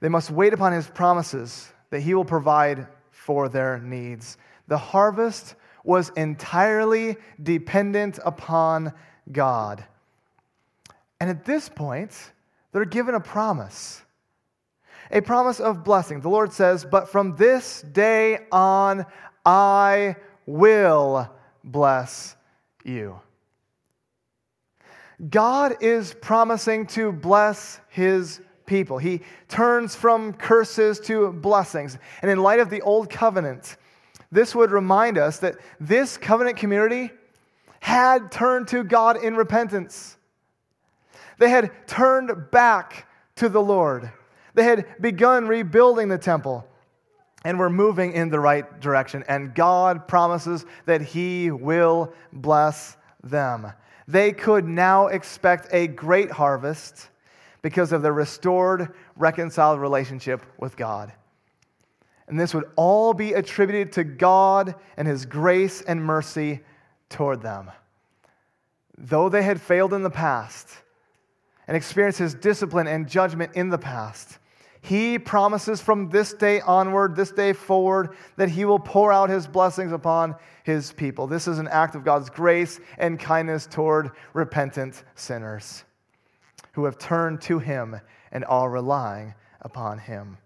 They 0.00 0.08
must 0.08 0.30
wait 0.30 0.52
upon 0.52 0.72
his 0.72 0.88
promises 0.88 1.72
that 1.90 2.00
he 2.00 2.14
will 2.14 2.24
provide 2.24 2.86
for 3.10 3.48
their 3.48 3.78
needs. 3.78 4.36
The 4.66 4.78
harvest 4.78 5.54
was 5.84 6.10
entirely 6.10 7.16
dependent 7.42 8.18
upon 8.24 8.92
God. 9.30 9.84
And 11.20 11.30
at 11.30 11.44
this 11.44 11.68
point, 11.68 12.32
they're 12.72 12.84
given 12.84 13.14
a 13.14 13.20
promise 13.20 14.02
a 15.12 15.20
promise 15.20 15.60
of 15.60 15.84
blessing. 15.84 16.20
The 16.20 16.30
Lord 16.30 16.52
says, 16.52 16.84
But 16.84 17.08
from 17.08 17.36
this 17.36 17.82
day 17.82 18.38
on, 18.50 19.04
I 19.44 20.16
will 20.46 21.30
bless 21.62 22.36
you. 22.84 23.20
God 25.28 25.76
is 25.80 26.14
promising 26.20 26.86
to 26.88 27.12
bless 27.12 27.78
his 27.88 28.40
people. 28.66 28.98
He 28.98 29.20
turns 29.48 29.94
from 29.94 30.32
curses 30.32 30.98
to 31.00 31.32
blessings. 31.32 31.98
And 32.22 32.30
in 32.30 32.38
light 32.38 32.58
of 32.58 32.70
the 32.70 32.80
old 32.80 33.10
covenant, 33.10 33.76
this 34.32 34.54
would 34.54 34.70
remind 34.70 35.18
us 35.18 35.38
that 35.38 35.56
this 35.78 36.16
covenant 36.16 36.56
community 36.56 37.12
had 37.80 38.32
turned 38.32 38.68
to 38.68 38.82
God 38.82 39.22
in 39.22 39.36
repentance. 39.36 40.16
They 41.38 41.50
had 41.50 41.70
turned 41.86 42.50
back 42.50 43.06
to 43.36 43.48
the 43.48 43.60
Lord. 43.60 44.10
They 44.54 44.64
had 44.64 45.00
begun 45.00 45.48
rebuilding 45.48 46.08
the 46.08 46.18
temple 46.18 46.66
and 47.44 47.58
were 47.58 47.70
moving 47.70 48.12
in 48.12 48.28
the 48.28 48.40
right 48.40 48.80
direction. 48.80 49.24
And 49.28 49.54
God 49.54 50.06
promises 50.06 50.64
that 50.86 51.02
He 51.02 51.50
will 51.50 52.12
bless 52.32 52.96
them. 53.22 53.72
They 54.08 54.32
could 54.32 54.66
now 54.66 55.06
expect 55.08 55.68
a 55.72 55.86
great 55.86 56.30
harvest 56.30 57.08
because 57.62 57.92
of 57.92 58.02
their 58.02 58.12
restored, 58.12 58.92
reconciled 59.16 59.80
relationship 59.80 60.42
with 60.58 60.76
God. 60.76 61.12
And 62.28 62.38
this 62.38 62.54
would 62.54 62.64
all 62.76 63.14
be 63.14 63.32
attributed 63.32 63.92
to 63.92 64.04
God 64.04 64.74
and 64.96 65.06
His 65.06 65.26
grace 65.26 65.82
and 65.82 66.04
mercy 66.04 66.60
toward 67.08 67.42
them. 67.42 67.70
Though 68.96 69.28
they 69.28 69.42
had 69.42 69.60
failed 69.60 69.92
in 69.92 70.02
the 70.02 70.10
past 70.10 70.68
and 71.66 71.76
experienced 71.76 72.18
His 72.18 72.34
discipline 72.34 72.86
and 72.86 73.08
judgment 73.08 73.52
in 73.54 73.68
the 73.68 73.78
past, 73.78 74.38
he 74.84 75.16
promises 75.16 75.80
from 75.80 76.10
this 76.10 76.34
day 76.34 76.60
onward, 76.60 77.14
this 77.14 77.30
day 77.30 77.52
forward, 77.52 78.16
that 78.36 78.48
He 78.48 78.64
will 78.64 78.80
pour 78.80 79.12
out 79.12 79.30
His 79.30 79.46
blessings 79.46 79.92
upon 79.92 80.34
His 80.64 80.92
people. 80.92 81.28
This 81.28 81.46
is 81.46 81.60
an 81.60 81.68
act 81.68 81.94
of 81.94 82.04
God's 82.04 82.28
grace 82.28 82.80
and 82.98 83.18
kindness 83.18 83.68
toward 83.68 84.10
repentant 84.32 85.04
sinners 85.14 85.84
who 86.72 86.84
have 86.84 86.98
turned 86.98 87.40
to 87.42 87.60
Him 87.60 88.00
and 88.32 88.44
are 88.46 88.68
relying 88.68 89.34
upon 89.60 89.98
Him. 89.98 90.36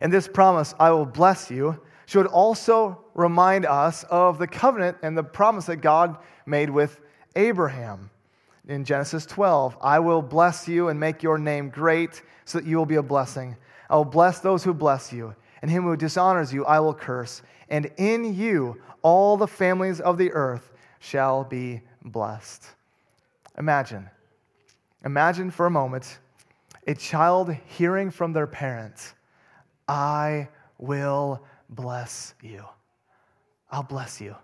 And 0.00 0.12
this 0.12 0.28
promise, 0.28 0.72
I 0.78 0.92
will 0.92 1.06
bless 1.06 1.50
you, 1.50 1.82
should 2.06 2.26
also 2.26 3.04
remind 3.14 3.66
us 3.66 4.04
of 4.04 4.38
the 4.38 4.46
covenant 4.46 4.98
and 5.02 5.18
the 5.18 5.24
promise 5.24 5.66
that 5.66 5.76
God 5.76 6.18
made 6.46 6.70
with 6.70 7.00
Abraham. 7.34 8.10
In 8.68 8.84
Genesis 8.84 9.26
12, 9.26 9.76
I 9.80 9.98
will 9.98 10.22
bless 10.22 10.68
you 10.68 10.88
and 10.88 10.98
make 10.98 11.22
your 11.22 11.38
name 11.38 11.68
great 11.68 12.22
so 12.44 12.58
that 12.58 12.66
you 12.66 12.76
will 12.76 12.86
be 12.86 12.96
a 12.96 13.02
blessing. 13.02 13.56
I 13.90 13.96
will 13.96 14.04
bless 14.04 14.38
those 14.38 14.62
who 14.62 14.72
bless 14.72 15.12
you, 15.12 15.34
and 15.60 15.70
him 15.70 15.82
who 15.82 15.96
dishonors 15.96 16.52
you 16.52 16.64
I 16.64 16.78
will 16.80 16.94
curse. 16.94 17.42
And 17.68 17.90
in 17.96 18.34
you 18.34 18.80
all 19.02 19.36
the 19.36 19.48
families 19.48 20.00
of 20.00 20.16
the 20.16 20.32
earth 20.32 20.70
shall 21.00 21.44
be 21.44 21.80
blessed. 22.04 22.64
Imagine, 23.58 24.08
imagine 25.04 25.50
for 25.50 25.66
a 25.66 25.70
moment 25.70 26.18
a 26.86 26.94
child 26.94 27.54
hearing 27.66 28.10
from 28.10 28.32
their 28.32 28.46
parents, 28.46 29.14
I 29.88 30.48
will 30.78 31.44
bless 31.68 32.34
you. 32.42 32.64
I'll 33.70 33.82
bless 33.82 34.20
you. 34.20 34.36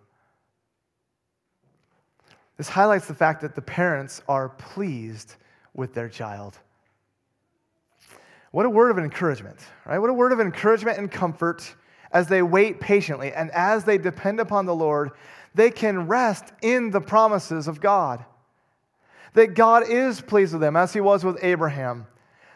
This 2.58 2.68
highlights 2.68 3.06
the 3.06 3.14
fact 3.14 3.40
that 3.40 3.54
the 3.54 3.62
parents 3.62 4.20
are 4.28 4.50
pleased 4.50 5.36
with 5.74 5.94
their 5.94 6.08
child. 6.08 6.58
What 8.50 8.66
a 8.66 8.70
word 8.70 8.90
of 8.90 8.98
encouragement, 8.98 9.58
right? 9.86 9.98
What 9.98 10.10
a 10.10 10.14
word 10.14 10.32
of 10.32 10.40
encouragement 10.40 10.98
and 10.98 11.10
comfort 11.10 11.74
as 12.10 12.26
they 12.26 12.42
wait 12.42 12.80
patiently 12.80 13.32
and 13.32 13.50
as 13.52 13.84
they 13.84 13.96
depend 13.96 14.40
upon 14.40 14.66
the 14.66 14.74
Lord, 14.74 15.12
they 15.54 15.70
can 15.70 16.08
rest 16.08 16.52
in 16.60 16.90
the 16.90 17.00
promises 17.00 17.68
of 17.68 17.80
God. 17.80 18.24
That 19.34 19.54
God 19.54 19.88
is 19.88 20.20
pleased 20.20 20.52
with 20.52 20.60
them 20.60 20.76
as 20.76 20.92
he 20.92 21.00
was 21.00 21.24
with 21.24 21.38
Abraham. 21.42 22.06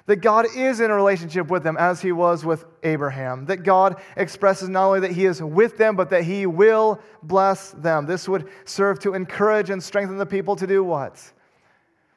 That 0.06 0.16
God 0.16 0.46
is 0.56 0.80
in 0.80 0.90
a 0.90 0.94
relationship 0.94 1.48
with 1.48 1.62
them 1.62 1.76
as 1.78 2.00
he 2.00 2.10
was 2.10 2.44
with 2.44 2.64
Abraham. 2.82 3.46
That 3.46 3.58
God 3.58 4.00
expresses 4.16 4.68
not 4.68 4.86
only 4.86 5.00
that 5.00 5.12
he 5.12 5.26
is 5.26 5.40
with 5.40 5.78
them, 5.78 5.94
but 5.94 6.10
that 6.10 6.24
he 6.24 6.46
will 6.46 7.00
bless 7.22 7.70
them. 7.70 8.06
This 8.06 8.28
would 8.28 8.48
serve 8.64 8.98
to 9.00 9.14
encourage 9.14 9.70
and 9.70 9.82
strengthen 9.82 10.18
the 10.18 10.26
people 10.26 10.56
to 10.56 10.66
do 10.66 10.82
what? 10.82 11.22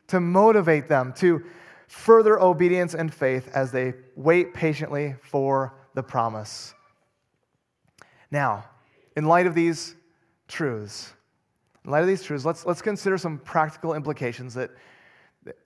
To 0.07 0.19
motivate 0.19 0.87
them, 0.87 1.13
to 1.17 1.43
further 1.87 2.41
obedience 2.41 2.95
and 2.95 3.13
faith 3.13 3.49
as 3.53 3.71
they 3.71 3.93
wait 4.15 4.53
patiently 4.53 5.15
for 5.21 5.75
the 5.93 6.03
promise. 6.03 6.73
Now, 8.31 8.65
in 9.15 9.25
light 9.25 9.45
of 9.45 9.53
these 9.53 9.95
truths, 10.47 11.13
in 11.83 11.91
light 11.91 12.01
of 12.01 12.07
these 12.07 12.23
truths, 12.23 12.45
let's, 12.45 12.65
let's 12.65 12.81
consider 12.81 13.17
some 13.17 13.37
practical 13.37 13.93
implications 13.93 14.55
that, 14.55 14.71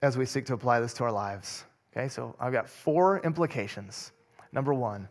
as 0.01 0.17
we 0.17 0.25
seek 0.25 0.45
to 0.47 0.53
apply 0.53 0.81
this 0.81 0.93
to 0.95 1.05
our 1.05 1.11
lives. 1.11 1.63
Okay, 1.99 2.07
so 2.07 2.33
I've 2.39 2.53
got 2.53 2.69
four 2.69 3.19
implications. 3.25 4.13
Number 4.53 4.73
one, 4.73 5.09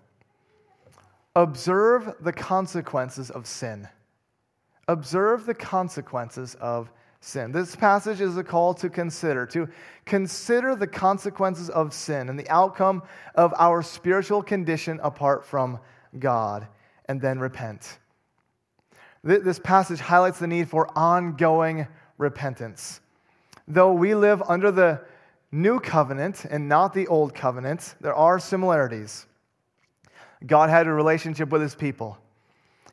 observe 1.37 2.15
the 2.23 2.33
consequences 2.33 3.29
of 3.31 3.47
sin. 3.47 3.87
Observe 4.89 5.45
the 5.45 5.53
consequences 5.53 6.55
of 6.55 6.91
sin. 7.21 7.53
This 7.53 7.77
passage 7.77 8.23
is 8.23 8.39
a 8.39 8.43
call 8.43 8.73
to 8.73 8.89
consider, 8.89 9.45
to 9.49 9.69
consider 10.07 10.75
the 10.75 10.87
consequences 10.87 11.69
of 11.69 11.93
sin 11.93 12.31
and 12.31 12.39
the 12.39 12.49
outcome 12.49 13.03
of 13.35 13.53
our 13.59 13.83
spiritual 13.83 14.43
condition 14.43 14.99
apart 15.03 15.45
from 15.45 15.79
God, 16.19 16.67
and 17.05 17.21
then 17.21 17.39
repent. 17.39 17.99
This 19.23 19.59
passage 19.59 20.01
highlights 20.01 20.39
the 20.39 20.47
need 20.47 20.71
for 20.71 20.89
ongoing 20.97 21.87
repentance. 22.17 23.03
Though 23.67 23.93
we 23.93 24.15
live 24.15 24.43
under 24.49 24.71
the 24.71 25.03
new 25.51 25.81
covenant 25.81 26.45
and 26.45 26.69
not 26.69 26.93
the 26.93 27.07
old 27.07 27.35
covenant, 27.35 27.95
there 28.01 28.15
are 28.15 28.39
similarities. 28.39 29.27
God 30.47 30.71
had 30.71 30.87
a 30.87 30.93
relationship 30.93 31.51
with 31.51 31.63
his 31.63 31.75
people. 31.75 32.19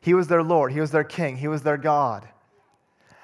He 0.00 0.14
was 0.14 0.28
their 0.28 0.42
Lord, 0.42 0.72
he 0.72 0.80
was 0.80 0.90
their 0.90 1.04
king, 1.04 1.36
he 1.36 1.48
was 1.48 1.62
their 1.62 1.76
God. 1.76 2.28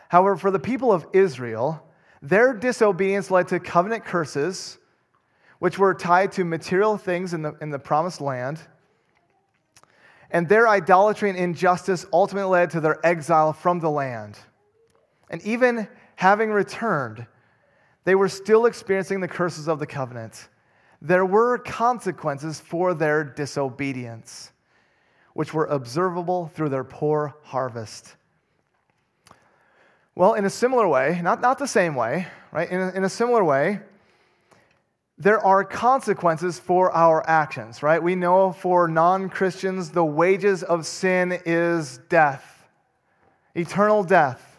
However, 0.08 0.36
for 0.36 0.50
the 0.50 0.58
people 0.58 0.92
of 0.92 1.06
Israel, 1.12 1.82
their 2.20 2.52
disobedience 2.52 3.30
led 3.30 3.48
to 3.48 3.58
covenant 3.58 4.04
curses, 4.04 4.78
which 5.58 5.78
were 5.78 5.94
tied 5.94 6.32
to 6.32 6.44
material 6.44 6.96
things 6.96 7.34
in 7.34 7.42
the, 7.42 7.54
in 7.60 7.70
the 7.70 7.78
promised 7.78 8.20
land. 8.20 8.60
And 10.30 10.48
their 10.48 10.68
idolatry 10.68 11.30
and 11.30 11.38
injustice 11.38 12.06
ultimately 12.12 12.50
led 12.50 12.70
to 12.70 12.80
their 12.80 13.04
exile 13.04 13.52
from 13.52 13.80
the 13.80 13.90
land. 13.90 14.38
And 15.30 15.42
even 15.42 15.88
having 16.16 16.50
returned, 16.50 17.26
they 18.04 18.14
were 18.14 18.28
still 18.28 18.66
experiencing 18.66 19.20
the 19.20 19.28
curses 19.28 19.68
of 19.68 19.78
the 19.78 19.86
covenant. 19.86 20.48
There 21.00 21.24
were 21.26 21.58
consequences 21.58 22.60
for 22.60 22.94
their 22.94 23.24
disobedience, 23.24 24.52
which 25.34 25.52
were 25.52 25.66
observable 25.66 26.48
through 26.48 26.68
their 26.68 26.84
poor 26.84 27.34
harvest. 27.42 28.16
Well, 30.14 30.34
in 30.34 30.44
a 30.44 30.50
similar 30.50 30.86
way, 30.86 31.20
not, 31.22 31.40
not 31.40 31.58
the 31.58 31.66
same 31.66 31.94
way, 31.94 32.26
right? 32.52 32.70
In 32.70 32.80
a, 32.80 32.90
in 32.90 33.04
a 33.04 33.08
similar 33.08 33.42
way, 33.42 33.80
there 35.16 35.38
are 35.44 35.64
consequences 35.64 36.58
for 36.58 36.92
our 36.92 37.28
actions, 37.28 37.82
right? 37.82 38.02
We 38.02 38.14
know 38.14 38.52
for 38.52 38.88
non 38.88 39.28
Christians, 39.28 39.90
the 39.90 40.04
wages 40.04 40.62
of 40.62 40.84
sin 40.84 41.40
is 41.46 41.98
death, 42.08 42.66
eternal 43.54 44.04
death. 44.04 44.51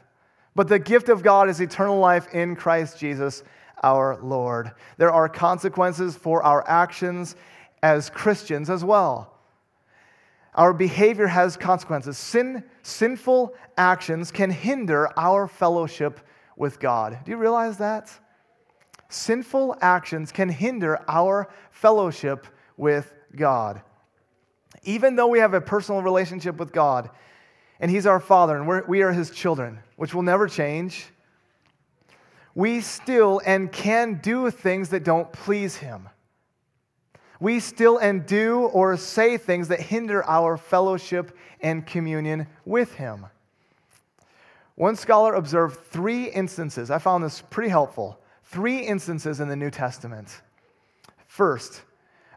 But 0.56 0.68
the 0.68 0.80
gift 0.80 1.10
of 1.10 1.24
God 1.24 1.50
is 1.50 1.60
eternal 1.60 2.00
life 2.00 2.28
in 2.34 2.56
Christ 2.56 3.00
Jesus 3.00 3.44
our 3.82 4.18
Lord. 4.22 4.72
There 4.98 5.12
are 5.12 5.28
consequences 5.28 6.16
for 6.16 6.42
our 6.44 6.68
actions 6.68 7.36
as 7.82 8.10
Christians 8.10 8.70
as 8.70 8.84
well. 8.84 9.34
Our 10.56 10.74
behavior 10.74 11.28
has 11.28 11.58
consequences. 11.58 12.18
Sin, 12.18 12.64
sinful 12.84 13.56
actions 13.78 14.32
can 14.32 14.52
hinder 14.52 15.10
our 15.18 15.48
fellowship 15.48 16.20
with 16.56 16.80
God. 16.80 17.20
Do 17.26 17.32
you 17.32 17.38
realize 17.38 17.78
that? 17.80 18.12
Sinful 19.10 19.78
actions 19.82 20.32
can 20.32 20.50
hinder 20.50 21.00
our 21.08 21.50
fellowship 21.72 22.48
with 22.78 23.14
God. 23.36 23.82
Even 24.84 25.16
though 25.16 25.28
we 25.28 25.40
have 25.40 25.54
a 25.54 25.62
personal 25.62 26.02
relationship 26.02 26.58
with 26.58 26.72
God, 26.72 27.10
and 27.84 27.92
He's 27.92 28.06
our 28.06 28.22
Father, 28.22 28.56
and 28.56 28.66
we're, 28.66 28.86
we 28.86 29.02
are 29.02 29.12
His 29.12 29.30
children, 29.30 29.78
which 29.98 30.16
will 30.16 30.22
never 30.22 30.48
change, 30.48 31.08
we 32.56 32.80
still 32.80 33.42
and 33.46 33.70
can 33.70 34.22
do 34.24 34.50
things 34.52 34.88
that 34.92 35.04
don't 35.04 35.30
please 35.34 35.76
Him. 35.76 36.08
we 37.42 37.60
still 37.60 37.98
and 37.98 38.26
do 38.26 38.62
or 38.68 38.96
say 38.96 39.38
things 39.38 39.68
that 39.68 39.82
hinder 39.82 40.24
our 40.24 40.56
fellowship 40.56 41.38
and 41.60 41.86
communion 41.86 42.48
with 42.64 42.94
Him. 42.94 43.26
One 44.76 44.96
scholar 44.96 45.34
observed 45.34 45.78
three 45.88 46.30
instances. 46.30 46.90
I 46.90 47.00
found 47.00 47.22
this 47.22 47.42
pretty 47.50 47.70
helpful. 47.70 48.18
Three 48.46 48.80
instances 48.80 49.42
in 49.42 49.50
the 49.50 49.58
New 49.58 49.70
Testament. 49.70 50.42
First, 51.28 51.82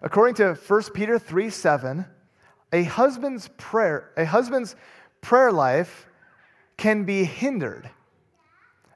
according 0.03 0.35
to 0.37 0.55
1 0.55 0.83
Peter 0.93 1.21
3 1.21 1.51
7, 1.51 2.05
a 2.73 2.83
husband's 2.83 3.49
prayer, 3.57 4.11
a 4.17 4.25
husband's 4.25 4.75
prayer 5.27 5.51
life 5.51 6.07
can 6.77 7.03
be 7.03 7.25
hindered. 7.25 7.91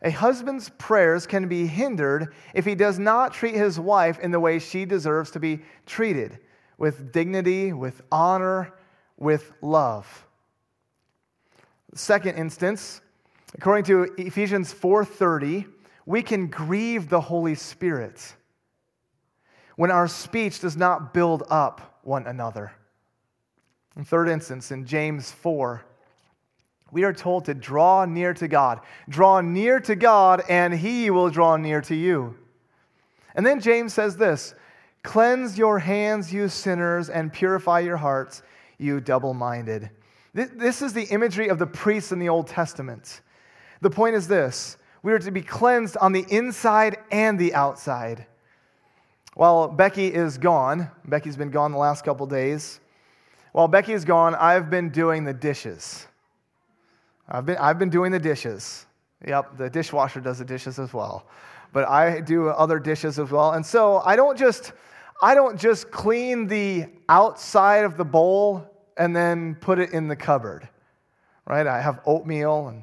A 0.02 0.12
husband's 0.12 0.68
prayers 0.78 1.26
can 1.26 1.48
be 1.48 1.66
hindered 1.66 2.32
if 2.54 2.64
he 2.64 2.76
does 2.76 3.00
not 3.00 3.34
treat 3.34 3.56
his 3.56 3.80
wife 3.80 4.20
in 4.20 4.30
the 4.30 4.38
way 4.38 4.60
she 4.60 4.84
deserves 4.84 5.32
to 5.32 5.40
be 5.40 5.58
treated 5.86 6.38
with 6.78 7.10
dignity, 7.10 7.72
with 7.72 8.02
honor, 8.12 8.72
with 9.18 9.52
love. 9.60 10.24
Second 11.94 12.36
instance, 12.36 13.00
according 13.54 13.82
to 13.86 14.14
Ephesians 14.16 14.72
4:30, 14.72 15.66
we 16.06 16.22
can 16.22 16.46
grieve 16.46 17.08
the 17.08 17.22
Holy 17.22 17.56
Spirit 17.56 18.36
when 19.74 19.90
our 19.90 20.06
speech 20.06 20.60
does 20.60 20.76
not 20.76 21.12
build 21.12 21.42
up 21.50 21.98
one 22.02 22.28
another. 22.28 22.70
In 23.96 24.04
third 24.04 24.28
instance, 24.28 24.70
in 24.70 24.86
James 24.86 25.32
4, 25.32 25.84
we 26.92 27.04
are 27.04 27.12
told 27.12 27.44
to 27.46 27.54
draw 27.54 28.04
near 28.04 28.34
to 28.34 28.48
God. 28.48 28.80
Draw 29.08 29.42
near 29.42 29.80
to 29.80 29.94
God, 29.94 30.42
and 30.48 30.74
He 30.74 31.10
will 31.10 31.30
draw 31.30 31.56
near 31.56 31.80
to 31.82 31.94
you. 31.94 32.36
And 33.34 33.46
then 33.46 33.60
James 33.60 33.94
says 33.94 34.16
this 34.16 34.54
Cleanse 35.02 35.56
your 35.56 35.78
hands, 35.78 36.32
you 36.32 36.48
sinners, 36.48 37.08
and 37.08 37.32
purify 37.32 37.80
your 37.80 37.96
hearts, 37.96 38.42
you 38.78 39.00
double 39.00 39.34
minded. 39.34 39.90
This 40.32 40.80
is 40.82 40.92
the 40.92 41.04
imagery 41.04 41.48
of 41.48 41.58
the 41.58 41.66
priests 41.66 42.12
in 42.12 42.18
the 42.18 42.28
Old 42.28 42.46
Testament. 42.46 43.22
The 43.80 43.90
point 43.90 44.14
is 44.14 44.28
this 44.28 44.76
we 45.02 45.12
are 45.12 45.18
to 45.18 45.30
be 45.30 45.42
cleansed 45.42 45.96
on 45.96 46.12
the 46.12 46.24
inside 46.28 46.98
and 47.10 47.38
the 47.38 47.54
outside. 47.54 48.26
While 49.34 49.68
Becky 49.68 50.12
is 50.12 50.38
gone, 50.38 50.90
Becky's 51.06 51.36
been 51.36 51.50
gone 51.50 51.72
the 51.72 51.78
last 51.78 52.04
couple 52.04 52.26
days. 52.26 52.80
While 53.52 53.68
Becky 53.68 53.92
is 53.92 54.04
gone, 54.04 54.34
I've 54.34 54.70
been 54.70 54.90
doing 54.90 55.24
the 55.24 55.32
dishes. 55.32 56.06
I've 57.30 57.46
been, 57.46 57.56
I've 57.58 57.78
been 57.78 57.90
doing 57.90 58.10
the 58.12 58.18
dishes. 58.18 58.86
Yep, 59.26 59.56
the 59.58 59.70
dishwasher 59.70 60.20
does 60.20 60.38
the 60.38 60.44
dishes 60.44 60.78
as 60.78 60.92
well. 60.92 61.26
But 61.72 61.88
I 61.88 62.20
do 62.20 62.48
other 62.48 62.78
dishes 62.78 63.18
as 63.18 63.30
well. 63.30 63.52
And 63.52 63.64
so 63.64 63.98
I 64.04 64.16
don't 64.16 64.36
just 64.36 64.72
I 65.22 65.34
don't 65.34 65.60
just 65.60 65.90
clean 65.90 66.46
the 66.46 66.86
outside 67.08 67.84
of 67.84 67.96
the 67.98 68.04
bowl 68.04 68.66
and 68.96 69.14
then 69.14 69.54
put 69.54 69.78
it 69.78 69.92
in 69.92 70.08
the 70.08 70.16
cupboard. 70.16 70.68
Right? 71.46 71.66
I 71.66 71.80
have 71.80 72.00
oatmeal 72.06 72.68
and 72.68 72.82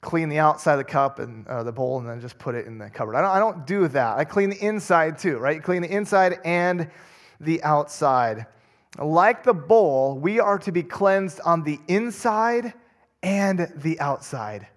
clean 0.00 0.28
the 0.28 0.38
outside 0.38 0.72
of 0.72 0.78
the 0.78 0.84
cup 0.84 1.18
and 1.18 1.46
uh, 1.46 1.62
the 1.62 1.72
bowl 1.72 1.98
and 1.98 2.08
then 2.08 2.20
just 2.20 2.38
put 2.38 2.54
it 2.54 2.66
in 2.66 2.78
the 2.78 2.90
cupboard. 2.90 3.14
I 3.14 3.20
don't, 3.20 3.30
I 3.30 3.38
don't 3.38 3.66
do 3.66 3.88
that. 3.88 4.18
I 4.18 4.24
clean 4.24 4.50
the 4.50 4.64
inside 4.64 5.18
too, 5.18 5.38
right? 5.38 5.62
Clean 5.62 5.82
the 5.82 5.90
inside 5.90 6.38
and 6.44 6.90
the 7.40 7.62
outside. 7.62 8.46
Like 8.98 9.44
the 9.44 9.54
bowl, 9.54 10.18
we 10.18 10.40
are 10.40 10.58
to 10.60 10.72
be 10.72 10.82
cleansed 10.82 11.40
on 11.44 11.62
the 11.62 11.78
inside 11.88 12.74
and 13.26 13.72
the 13.74 13.98
outside. 13.98 14.68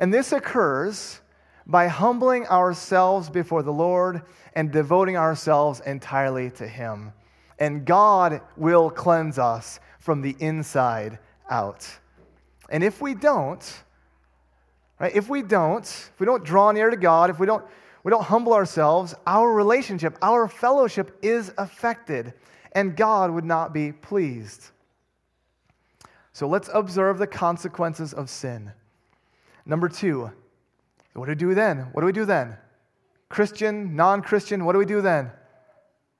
And 0.00 0.12
this 0.12 0.32
occurs 0.32 1.20
by 1.64 1.86
humbling 1.86 2.44
ourselves 2.48 3.30
before 3.30 3.62
the 3.62 3.72
Lord 3.72 4.22
and 4.56 4.72
devoting 4.72 5.16
ourselves 5.16 5.80
entirely 5.86 6.50
to 6.50 6.66
Him. 6.66 7.12
And 7.60 7.84
God 7.84 8.40
will 8.56 8.90
cleanse 8.90 9.38
us 9.38 9.78
from 10.00 10.22
the 10.22 10.34
inside 10.40 11.20
out. 11.48 11.88
And 12.68 12.82
if 12.82 13.00
we 13.00 13.14
don't, 13.14 13.62
right, 14.98 15.14
if 15.14 15.28
we 15.28 15.42
don't, 15.42 15.84
if 15.84 16.18
we 16.18 16.26
don't 16.26 16.44
draw 16.44 16.72
near 16.72 16.90
to 16.90 16.96
God, 16.96 17.30
if 17.30 17.38
we 17.38 17.46
don't, 17.46 17.64
we 18.02 18.10
don't 18.10 18.24
humble 18.24 18.54
ourselves, 18.54 19.14
our 19.24 19.52
relationship, 19.52 20.18
our 20.20 20.48
fellowship 20.48 21.16
is 21.22 21.52
affected, 21.58 22.32
and 22.72 22.96
God 22.96 23.30
would 23.30 23.44
not 23.44 23.72
be 23.72 23.92
pleased. 23.92 24.70
So 26.32 26.46
let's 26.46 26.70
observe 26.72 27.18
the 27.18 27.26
consequences 27.26 28.12
of 28.12 28.30
sin. 28.30 28.72
Number 29.66 29.88
two, 29.88 30.30
what 31.14 31.26
do 31.26 31.30
we 31.30 31.34
do 31.34 31.54
then? 31.54 31.88
What 31.92 32.02
do 32.02 32.06
we 32.06 32.12
do 32.12 32.24
then? 32.24 32.56
Christian, 33.28 33.94
non 33.96 34.22
Christian, 34.22 34.64
what 34.64 34.72
do 34.72 34.78
we 34.78 34.86
do 34.86 35.00
then? 35.00 35.30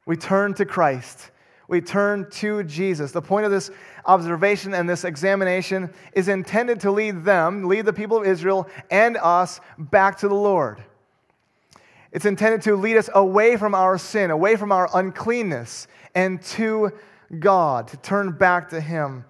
We 0.06 0.16
turn 0.16 0.54
to 0.54 0.64
Christ. 0.64 1.30
We 1.68 1.80
turn 1.80 2.28
to 2.30 2.64
Jesus. 2.64 3.12
The 3.12 3.22
point 3.22 3.46
of 3.46 3.52
this 3.52 3.70
observation 4.04 4.74
and 4.74 4.88
this 4.88 5.04
examination 5.04 5.92
is 6.14 6.26
intended 6.26 6.80
to 6.80 6.90
lead 6.90 7.24
them, 7.24 7.68
lead 7.68 7.86
the 7.86 7.92
people 7.92 8.16
of 8.16 8.26
Israel 8.26 8.68
and 8.90 9.16
us 9.16 9.60
back 9.78 10.18
to 10.18 10.28
the 10.28 10.34
Lord. 10.34 10.82
It's 12.10 12.24
intended 12.24 12.62
to 12.62 12.74
lead 12.74 12.96
us 12.96 13.08
away 13.14 13.56
from 13.56 13.76
our 13.76 13.98
sin, 13.98 14.32
away 14.32 14.56
from 14.56 14.72
our 14.72 14.88
uncleanness, 14.92 15.86
and 16.14 16.42
to 16.42 16.90
God, 17.38 17.86
to 17.88 17.96
turn 17.98 18.32
back 18.32 18.70
to 18.70 18.80
Him. 18.80 19.24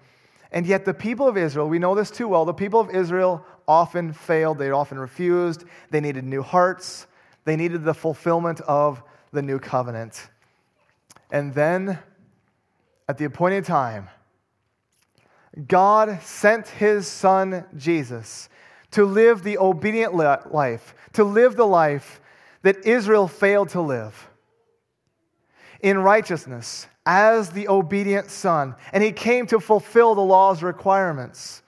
And 0.51 0.65
yet, 0.65 0.83
the 0.83 0.93
people 0.93 1.27
of 1.27 1.37
Israel, 1.37 1.69
we 1.69 1.79
know 1.79 1.95
this 1.95 2.11
too 2.11 2.27
well, 2.27 2.43
the 2.43 2.53
people 2.53 2.79
of 2.79 2.89
Israel 2.89 3.45
often 3.67 4.11
failed, 4.11 4.57
they 4.57 4.71
often 4.71 4.99
refused, 4.99 5.63
they 5.91 6.01
needed 6.01 6.25
new 6.25 6.41
hearts, 6.41 7.07
they 7.45 7.55
needed 7.55 7.83
the 7.83 7.93
fulfillment 7.93 8.59
of 8.61 9.01
the 9.31 9.41
new 9.41 9.59
covenant. 9.59 10.29
And 11.31 11.53
then, 11.53 11.99
at 13.07 13.17
the 13.17 13.25
appointed 13.25 13.63
time, 13.63 14.09
God 15.67 16.21
sent 16.21 16.67
his 16.67 17.07
son 17.07 17.65
Jesus 17.77 18.49
to 18.91 19.05
live 19.05 19.43
the 19.43 19.57
obedient 19.57 20.15
life, 20.15 20.93
to 21.13 21.23
live 21.23 21.55
the 21.55 21.67
life 21.67 22.19
that 22.61 22.85
Israel 22.85 23.27
failed 23.27 23.69
to 23.69 23.81
live 23.81 24.29
in 25.81 25.97
righteousness 25.97 26.87
as 27.05 27.49
the 27.49 27.67
obedient 27.67 28.29
son. 28.29 28.75
And 28.93 29.03
he 29.03 29.11
came 29.11 29.47
to 29.47 29.59
fulfill 29.59 30.15
the 30.15 30.21
law's 30.21 30.63
requirements 30.63 31.63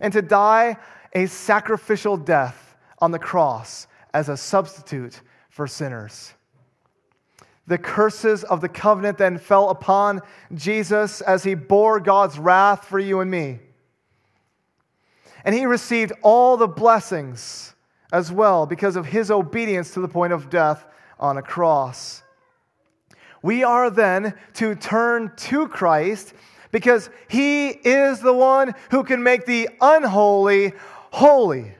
and 0.00 0.12
to 0.12 0.22
die 0.22 0.76
a 1.12 1.26
sacrificial 1.26 2.16
death 2.16 2.76
on 2.98 3.10
the 3.10 3.18
cross 3.18 3.86
as 4.14 4.28
a 4.28 4.36
substitute 4.36 5.20
for 5.50 5.66
sinners. 5.66 6.32
The 7.66 7.78
curses 7.78 8.44
of 8.44 8.60
the 8.62 8.68
covenant 8.68 9.18
then 9.18 9.36
fell 9.36 9.68
upon 9.68 10.22
Jesus 10.54 11.20
as 11.20 11.44
he 11.44 11.54
bore 11.54 12.00
God's 12.00 12.38
wrath 12.38 12.86
for 12.86 12.98
you 12.98 13.20
and 13.20 13.30
me. 13.30 13.60
And 15.44 15.54
he 15.54 15.66
received 15.66 16.12
all 16.22 16.56
the 16.56 16.66
blessings 16.66 17.74
as 18.12 18.32
well 18.32 18.64
because 18.64 18.96
of 18.96 19.06
his 19.06 19.30
obedience 19.30 19.92
to 19.92 20.00
the 20.00 20.08
point 20.08 20.32
of 20.32 20.48
death 20.48 20.86
on 21.20 21.36
a 21.36 21.42
cross. 21.42 22.22
We 23.42 23.62
are 23.64 23.90
then 23.90 24.34
to 24.54 24.74
turn 24.74 25.32
to 25.36 25.68
Christ 25.68 26.34
because 26.70 27.08
he 27.28 27.68
is 27.68 28.20
the 28.20 28.32
one 28.32 28.74
who 28.90 29.04
can 29.04 29.22
make 29.22 29.46
the 29.46 29.68
unholy 29.80 30.72
holy. 31.10 31.72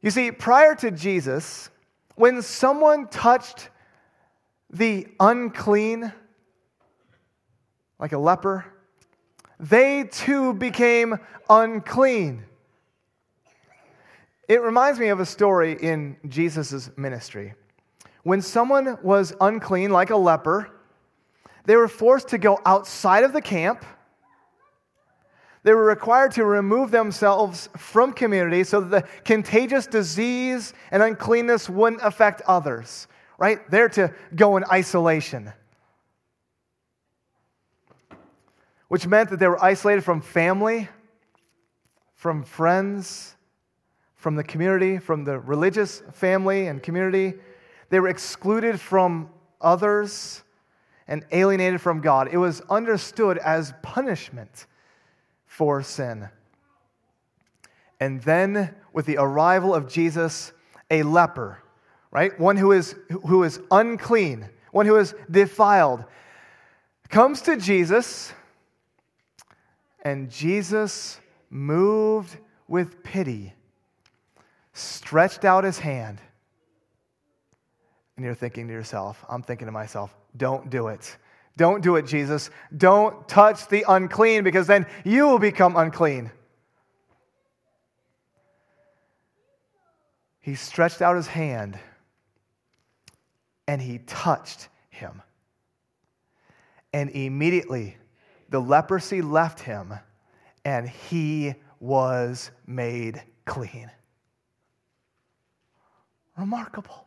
You 0.00 0.10
see, 0.10 0.30
prior 0.30 0.74
to 0.76 0.90
Jesus, 0.90 1.68
when 2.14 2.40
someone 2.42 3.08
touched 3.08 3.70
the 4.70 5.08
unclean, 5.18 6.12
like 7.98 8.12
a 8.12 8.18
leper, 8.18 8.66
they 9.58 10.04
too 10.04 10.52
became 10.54 11.18
unclean. 11.48 12.44
It 14.48 14.62
reminds 14.62 15.00
me 15.00 15.08
of 15.08 15.18
a 15.18 15.26
story 15.26 15.76
in 15.80 16.16
Jesus' 16.28 16.90
ministry. 16.96 17.54
When 18.26 18.42
someone 18.42 18.98
was 19.04 19.32
unclean, 19.40 19.92
like 19.92 20.10
a 20.10 20.16
leper, 20.16 20.68
they 21.64 21.76
were 21.76 21.86
forced 21.86 22.26
to 22.30 22.38
go 22.38 22.58
outside 22.66 23.22
of 23.22 23.32
the 23.32 23.40
camp. 23.40 23.84
They 25.62 25.72
were 25.72 25.84
required 25.84 26.32
to 26.32 26.44
remove 26.44 26.90
themselves 26.90 27.68
from 27.76 28.12
community 28.12 28.64
so 28.64 28.80
that 28.80 28.90
the 28.90 29.08
contagious 29.22 29.86
disease 29.86 30.74
and 30.90 31.04
uncleanness 31.04 31.70
wouldn't 31.70 32.02
affect 32.02 32.42
others, 32.48 33.06
right? 33.38 33.60
They're 33.70 33.88
to 33.90 34.12
go 34.34 34.56
in 34.56 34.64
isolation. 34.72 35.52
Which 38.88 39.06
meant 39.06 39.30
that 39.30 39.38
they 39.38 39.46
were 39.46 39.62
isolated 39.62 40.02
from 40.02 40.20
family, 40.20 40.88
from 42.16 42.42
friends, 42.42 43.36
from 44.16 44.34
the 44.34 44.42
community, 44.42 44.98
from 44.98 45.22
the 45.22 45.38
religious 45.38 46.02
family 46.12 46.66
and 46.66 46.82
community, 46.82 47.34
they 47.88 48.00
were 48.00 48.08
excluded 48.08 48.80
from 48.80 49.30
others 49.60 50.42
and 51.08 51.24
alienated 51.32 51.80
from 51.80 52.00
God. 52.00 52.28
It 52.32 52.38
was 52.38 52.60
understood 52.62 53.38
as 53.38 53.72
punishment 53.82 54.66
for 55.46 55.82
sin. 55.82 56.28
And 58.00 58.20
then, 58.22 58.74
with 58.92 59.06
the 59.06 59.16
arrival 59.18 59.74
of 59.74 59.88
Jesus, 59.88 60.52
a 60.90 61.02
leper 61.02 61.62
right? 62.16 62.40
One 62.40 62.56
who 62.56 62.72
is, 62.72 62.94
who 63.26 63.42
is 63.42 63.60
unclean, 63.70 64.48
one 64.72 64.86
who 64.86 64.96
is 64.96 65.14
defiled, 65.30 66.04
comes 67.10 67.42
to 67.42 67.58
Jesus, 67.58 68.32
and 70.02 70.30
Jesus, 70.30 71.20
moved 71.50 72.38
with 72.68 73.02
pity, 73.02 73.52
stretched 74.72 75.44
out 75.44 75.64
his 75.64 75.78
hand. 75.78 76.22
And 78.16 78.24
you're 78.24 78.34
thinking 78.34 78.66
to 78.68 78.72
yourself, 78.72 79.24
I'm 79.28 79.42
thinking 79.42 79.66
to 79.66 79.72
myself, 79.72 80.14
don't 80.36 80.70
do 80.70 80.88
it. 80.88 81.16
Don't 81.56 81.82
do 81.82 81.96
it, 81.96 82.06
Jesus. 82.06 82.50
Don't 82.76 83.26
touch 83.28 83.68
the 83.68 83.84
unclean 83.88 84.44
because 84.44 84.66
then 84.66 84.86
you 85.04 85.26
will 85.26 85.38
become 85.38 85.76
unclean. 85.76 86.30
He 90.40 90.54
stretched 90.54 91.02
out 91.02 91.16
his 91.16 91.26
hand 91.26 91.78
and 93.66 93.82
he 93.82 93.98
touched 93.98 94.68
him. 94.90 95.22
And 96.92 97.10
immediately 97.10 97.96
the 98.48 98.60
leprosy 98.60 99.22
left 99.22 99.60
him 99.60 99.94
and 100.64 100.88
he 100.88 101.54
was 101.80 102.50
made 102.66 103.22
clean. 103.44 103.90
Remarkable. 106.38 107.05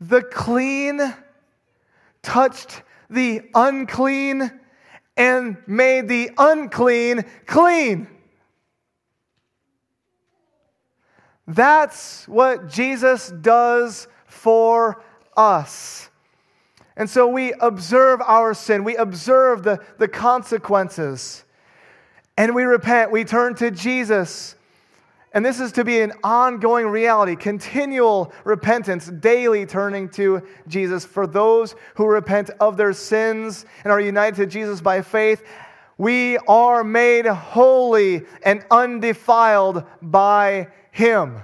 The 0.00 0.22
clean 0.22 1.00
touched 2.22 2.82
the 3.10 3.42
unclean 3.54 4.50
and 5.16 5.56
made 5.66 6.08
the 6.08 6.30
unclean 6.38 7.24
clean. 7.46 8.06
That's 11.46 12.28
what 12.28 12.68
Jesus 12.68 13.30
does 13.30 14.06
for 14.26 15.02
us. 15.36 16.10
And 16.96 17.08
so 17.08 17.28
we 17.28 17.54
observe 17.54 18.20
our 18.20 18.52
sin, 18.54 18.84
we 18.84 18.96
observe 18.96 19.62
the, 19.62 19.78
the 19.98 20.08
consequences, 20.08 21.44
and 22.36 22.54
we 22.54 22.64
repent. 22.64 23.10
We 23.10 23.24
turn 23.24 23.54
to 23.56 23.70
Jesus. 23.70 24.56
And 25.32 25.44
this 25.44 25.60
is 25.60 25.72
to 25.72 25.84
be 25.84 26.00
an 26.00 26.12
ongoing 26.24 26.86
reality, 26.86 27.36
continual 27.36 28.32
repentance, 28.44 29.06
daily 29.06 29.66
turning 29.66 30.08
to 30.10 30.42
Jesus. 30.66 31.04
For 31.04 31.26
those 31.26 31.74
who 31.96 32.06
repent 32.06 32.50
of 32.60 32.76
their 32.76 32.94
sins 32.94 33.66
and 33.84 33.92
are 33.92 34.00
united 34.00 34.36
to 34.36 34.46
Jesus 34.46 34.80
by 34.80 35.02
faith, 35.02 35.42
we 35.98 36.38
are 36.38 36.82
made 36.82 37.26
holy 37.26 38.24
and 38.42 38.64
undefiled 38.70 39.84
by 40.00 40.68
Him. 40.92 41.42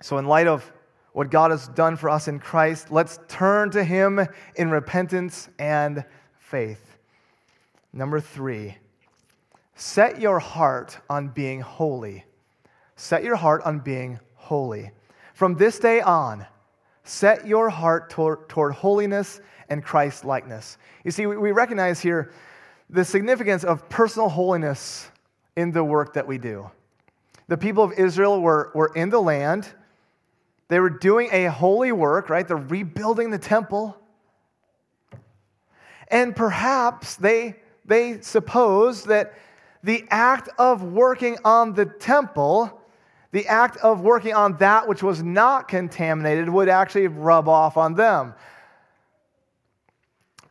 So, 0.00 0.18
in 0.18 0.26
light 0.26 0.46
of 0.46 0.72
what 1.12 1.30
God 1.30 1.50
has 1.50 1.68
done 1.68 1.96
for 1.96 2.08
us 2.08 2.26
in 2.26 2.38
Christ, 2.40 2.90
let's 2.90 3.18
turn 3.28 3.70
to 3.72 3.84
Him 3.84 4.20
in 4.56 4.70
repentance 4.70 5.48
and 5.58 6.04
faith. 6.38 6.96
Number 7.92 8.20
three, 8.20 8.76
set 9.78 10.20
your 10.20 10.40
heart 10.40 10.98
on 11.08 11.28
being 11.28 11.60
holy. 11.60 12.24
Set 12.96 13.22
your 13.22 13.36
heart 13.36 13.62
on 13.64 13.78
being 13.78 14.18
holy. 14.34 14.90
From 15.34 15.54
this 15.54 15.78
day 15.78 16.00
on, 16.00 16.44
set 17.04 17.46
your 17.46 17.70
heart 17.70 18.10
toward, 18.10 18.48
toward 18.48 18.74
holiness 18.74 19.40
and 19.68 19.84
Christ 19.84 20.24
likeness. 20.24 20.78
You 21.04 21.12
see, 21.12 21.26
we, 21.26 21.52
recognize 21.52 22.00
here 22.00 22.32
the 22.90 23.04
significance 23.04 23.62
of 23.62 23.88
personal 23.88 24.28
holiness 24.28 25.08
in 25.54 25.70
the 25.70 25.84
work 25.84 26.12
that 26.14 26.26
we 26.26 26.38
do. 26.38 26.68
The 27.46 27.56
people 27.56 27.84
of 27.84 27.92
Israel 27.92 28.40
were, 28.40 28.72
were 28.74 28.90
in 28.96 29.10
the 29.10 29.20
land, 29.20 29.68
they 30.66 30.80
were 30.80 30.90
doing 30.90 31.28
a 31.30 31.44
holy 31.46 31.92
work, 31.92 32.28
right? 32.28 32.46
They're 32.46 32.56
rebuilding 32.56 33.30
the 33.30 33.38
temple. 33.38 33.96
And 36.08 36.34
perhaps 36.34 37.14
they, 37.14 37.56
they 37.84 38.20
supposed 38.22 39.06
that 39.06 39.34
the 39.82 40.04
act 40.10 40.48
of 40.58 40.82
working 40.82 41.38
on 41.44 41.74
the 41.74 41.84
temple, 41.86 42.80
the 43.32 43.46
act 43.46 43.76
of 43.78 44.00
working 44.00 44.34
on 44.34 44.56
that 44.58 44.88
which 44.88 45.02
was 45.02 45.22
not 45.22 45.68
contaminated, 45.68 46.48
would 46.48 46.68
actually 46.68 47.06
rub 47.06 47.48
off 47.48 47.76
on 47.76 47.94
them. 47.94 48.34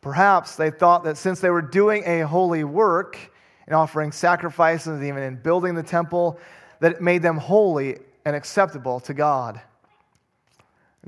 Perhaps 0.00 0.56
they 0.56 0.70
thought 0.70 1.04
that 1.04 1.16
since 1.16 1.40
they 1.40 1.50
were 1.50 1.62
doing 1.62 2.02
a 2.06 2.20
holy 2.20 2.64
work 2.64 3.18
and 3.66 3.74
offering 3.74 4.12
sacrifices, 4.12 5.02
even 5.02 5.22
in 5.22 5.36
building 5.36 5.74
the 5.74 5.82
temple, 5.82 6.38
that 6.80 6.92
it 6.92 7.02
made 7.02 7.20
them 7.20 7.36
holy 7.36 7.98
and 8.24 8.34
acceptable 8.34 9.00
to 9.00 9.12
God. 9.12 9.60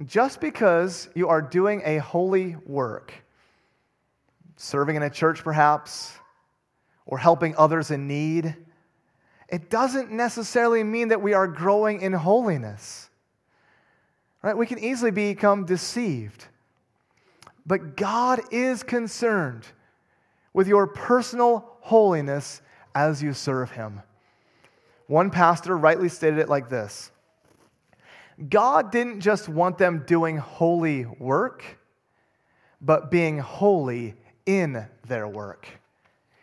Just 0.05 0.41
because 0.41 1.09
you 1.15 1.29
are 1.29 1.43
doing 1.43 1.83
a 1.85 1.99
holy 1.99 2.57
work, 2.67 3.13
serving 4.57 4.97
in 4.97 5.03
a 5.03 5.11
church 5.11 5.43
perhaps, 5.43 6.13
or 7.11 7.19
helping 7.19 7.55
others 7.57 7.91
in 7.91 8.07
need, 8.07 8.57
it 9.49 9.69
doesn't 9.69 10.13
necessarily 10.13 10.85
mean 10.85 11.09
that 11.09 11.21
we 11.21 11.35
are 11.35 11.49
growing 11.49 12.01
in 12.01 12.13
holiness. 12.13 13.11
Right? 14.43 14.57
We 14.57 14.67
can 14.67 14.79
easily 14.79 15.11
become 15.11 15.67
deceived. 15.67 16.47
But 17.67 17.97
God 17.97 18.41
is 18.53 18.83
concerned 18.83 19.67
with 20.55 20.69
your 20.69 20.87
personal 20.87 21.77
holiness 21.81 22.63
as 22.95 23.23
you 23.23 23.35
serve 23.35 23.73
Him. 23.73 24.01
One 25.09 25.31
pastor 25.31 25.77
rightly 25.77 26.09
stated 26.09 26.39
it 26.39 26.49
like 26.49 26.69
this 26.69 27.11
God 28.49 28.93
didn't 28.93 29.21
just 29.21 29.49
want 29.49 29.79
them 29.79 30.05
doing 30.07 30.37
holy 30.37 31.07
work, 31.07 31.65
but 32.81 33.11
being 33.11 33.39
holy 33.39 34.15
in 34.47 34.87
their 35.07 35.27
work. 35.27 35.80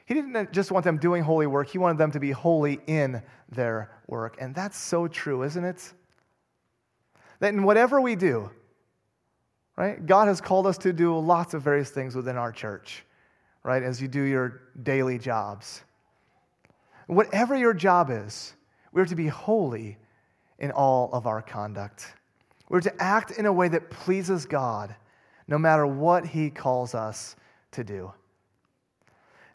He 0.07 0.13
didn't 0.13 0.53
just 0.53 0.71
want 0.71 0.85
them 0.85 0.97
doing 0.97 1.21
holy 1.21 1.47
work, 1.47 1.67
he 1.67 1.77
wanted 1.77 1.97
them 1.97 2.11
to 2.11 2.19
be 2.19 2.31
holy 2.31 2.79
in 2.87 3.21
their 3.51 3.91
work. 4.07 4.37
And 4.39 4.55
that's 4.55 4.77
so 4.77 5.07
true, 5.07 5.43
isn't 5.43 5.63
it? 5.63 5.93
That 7.41 7.53
in 7.53 7.63
whatever 7.63 7.99
we 7.99 8.15
do, 8.15 8.49
right, 9.75 10.03
God 10.03 10.29
has 10.29 10.39
called 10.39 10.65
us 10.65 10.77
to 10.79 10.93
do 10.93 11.19
lots 11.19 11.53
of 11.53 11.61
various 11.61 11.89
things 11.89 12.15
within 12.15 12.37
our 12.37 12.53
church, 12.53 13.03
right, 13.63 13.83
as 13.83 14.01
you 14.01 14.07
do 14.07 14.21
your 14.21 14.61
daily 14.81 15.19
jobs. 15.19 15.83
Whatever 17.07 17.57
your 17.57 17.73
job 17.73 18.09
is, 18.09 18.53
we're 18.93 19.05
to 19.05 19.15
be 19.15 19.27
holy 19.27 19.97
in 20.57 20.71
all 20.71 21.09
of 21.11 21.27
our 21.27 21.41
conduct. 21.41 22.13
We're 22.69 22.79
to 22.79 23.03
act 23.03 23.31
in 23.31 23.45
a 23.45 23.51
way 23.51 23.67
that 23.67 23.89
pleases 23.89 24.45
God, 24.45 24.95
no 25.49 25.57
matter 25.57 25.85
what 25.85 26.25
He 26.25 26.49
calls 26.49 26.95
us 26.95 27.35
to 27.71 27.83
do. 27.83 28.13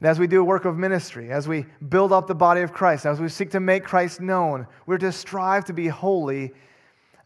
And 0.02 0.08
as 0.08 0.18
we 0.18 0.26
do 0.26 0.40
a 0.40 0.44
work 0.44 0.64
of 0.64 0.76
ministry, 0.76 1.30
as 1.30 1.46
we 1.46 1.64
build 1.88 2.12
up 2.12 2.26
the 2.26 2.34
body 2.34 2.62
of 2.62 2.72
Christ, 2.72 3.06
as 3.06 3.20
we 3.20 3.28
seek 3.28 3.52
to 3.52 3.60
make 3.60 3.84
Christ 3.84 4.20
known, 4.20 4.66
we're 4.84 4.98
to 4.98 5.12
strive 5.12 5.64
to 5.66 5.72
be 5.72 5.86
holy 5.86 6.54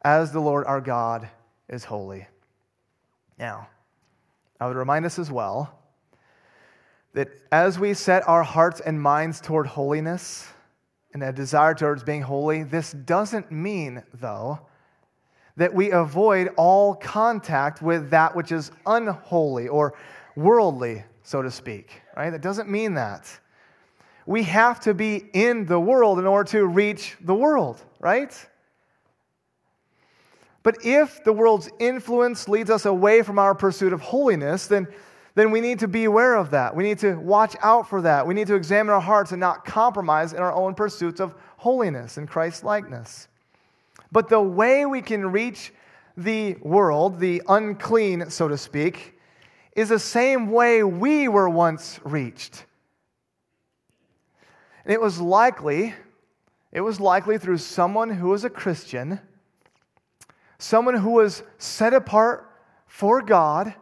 as 0.04 0.30
the 0.30 0.40
Lord 0.40 0.66
our 0.66 0.82
God 0.82 1.26
is 1.70 1.84
holy. 1.84 2.28
Now, 3.38 3.68
I 4.60 4.66
would 4.66 4.76
remind 4.76 5.06
us 5.06 5.18
as 5.18 5.30
well 5.30 5.74
that 7.14 7.28
as 7.50 7.78
we 7.78 7.94
set 7.94 8.28
our 8.28 8.42
hearts 8.42 8.80
and 8.80 9.00
minds 9.00 9.40
toward 9.40 9.66
holiness, 9.66 10.46
and 11.14 11.22
a 11.22 11.32
desire 11.32 11.72
towards 11.72 12.04
being 12.04 12.20
holy, 12.20 12.62
this 12.62 12.92
doesn't 12.92 13.50
mean, 13.50 14.02
though, 14.12 14.60
that 15.56 15.72
we 15.72 15.92
avoid 15.92 16.52
all 16.58 16.94
contact 16.94 17.80
with 17.80 18.10
that 18.10 18.36
which 18.36 18.52
is 18.52 18.70
unholy 18.84 19.66
or 19.66 19.94
worldly, 20.36 21.04
so 21.22 21.40
to 21.40 21.50
speak, 21.50 22.02
right? 22.16 22.30
That 22.30 22.42
doesn't 22.42 22.68
mean 22.68 22.94
that. 22.94 23.28
We 24.24 24.42
have 24.44 24.80
to 24.80 24.94
be 24.94 25.24
in 25.32 25.66
the 25.66 25.78
world 25.78 26.18
in 26.18 26.26
order 26.26 26.50
to 26.50 26.66
reach 26.66 27.16
the 27.20 27.34
world, 27.34 27.80
right? 28.00 28.34
But 30.62 30.84
if 30.84 31.22
the 31.22 31.32
world's 31.32 31.70
influence 31.78 32.48
leads 32.48 32.70
us 32.70 32.86
away 32.86 33.22
from 33.22 33.38
our 33.38 33.54
pursuit 33.54 33.92
of 33.92 34.00
holiness, 34.00 34.66
then 34.66 34.88
then 35.36 35.50
we 35.50 35.60
need 35.60 35.78
to 35.80 35.88
be 35.88 36.04
aware 36.04 36.34
of 36.34 36.50
that. 36.52 36.74
We 36.74 36.82
need 36.82 36.98
to 37.00 37.14
watch 37.16 37.56
out 37.60 37.86
for 37.86 38.00
that. 38.00 38.26
We 38.26 38.32
need 38.32 38.46
to 38.46 38.54
examine 38.54 38.94
our 38.94 39.02
hearts 39.02 39.32
and 39.32 39.38
not 39.40 39.66
compromise 39.66 40.32
in 40.32 40.38
our 40.38 40.52
own 40.52 40.74
pursuits 40.74 41.20
of 41.20 41.34
holiness 41.58 42.16
and 42.16 42.26
Christ 42.26 42.64
likeness. 42.64 43.28
But 44.10 44.30
the 44.30 44.40
way 44.40 44.86
we 44.86 45.02
can 45.02 45.30
reach 45.30 45.74
the 46.16 46.54
world, 46.62 47.20
the 47.20 47.42
unclean, 47.48 48.30
so 48.30 48.48
to 48.48 48.56
speak, 48.56 49.15
is 49.76 49.90
the 49.90 49.98
same 49.98 50.50
way 50.50 50.82
we 50.82 51.28
were 51.28 51.48
once 51.48 52.00
reached. 52.02 52.64
And 54.84 54.92
it 54.92 55.00
was 55.00 55.20
likely, 55.20 55.94
it 56.72 56.80
was 56.80 56.98
likely 56.98 57.36
through 57.36 57.58
someone 57.58 58.08
who 58.08 58.30
was 58.30 58.42
a 58.44 58.50
Christian, 58.50 59.20
someone 60.58 60.94
who 60.94 61.10
was 61.10 61.42
set 61.58 61.92
apart 61.92 62.50
for 62.86 63.20
God 63.20 63.74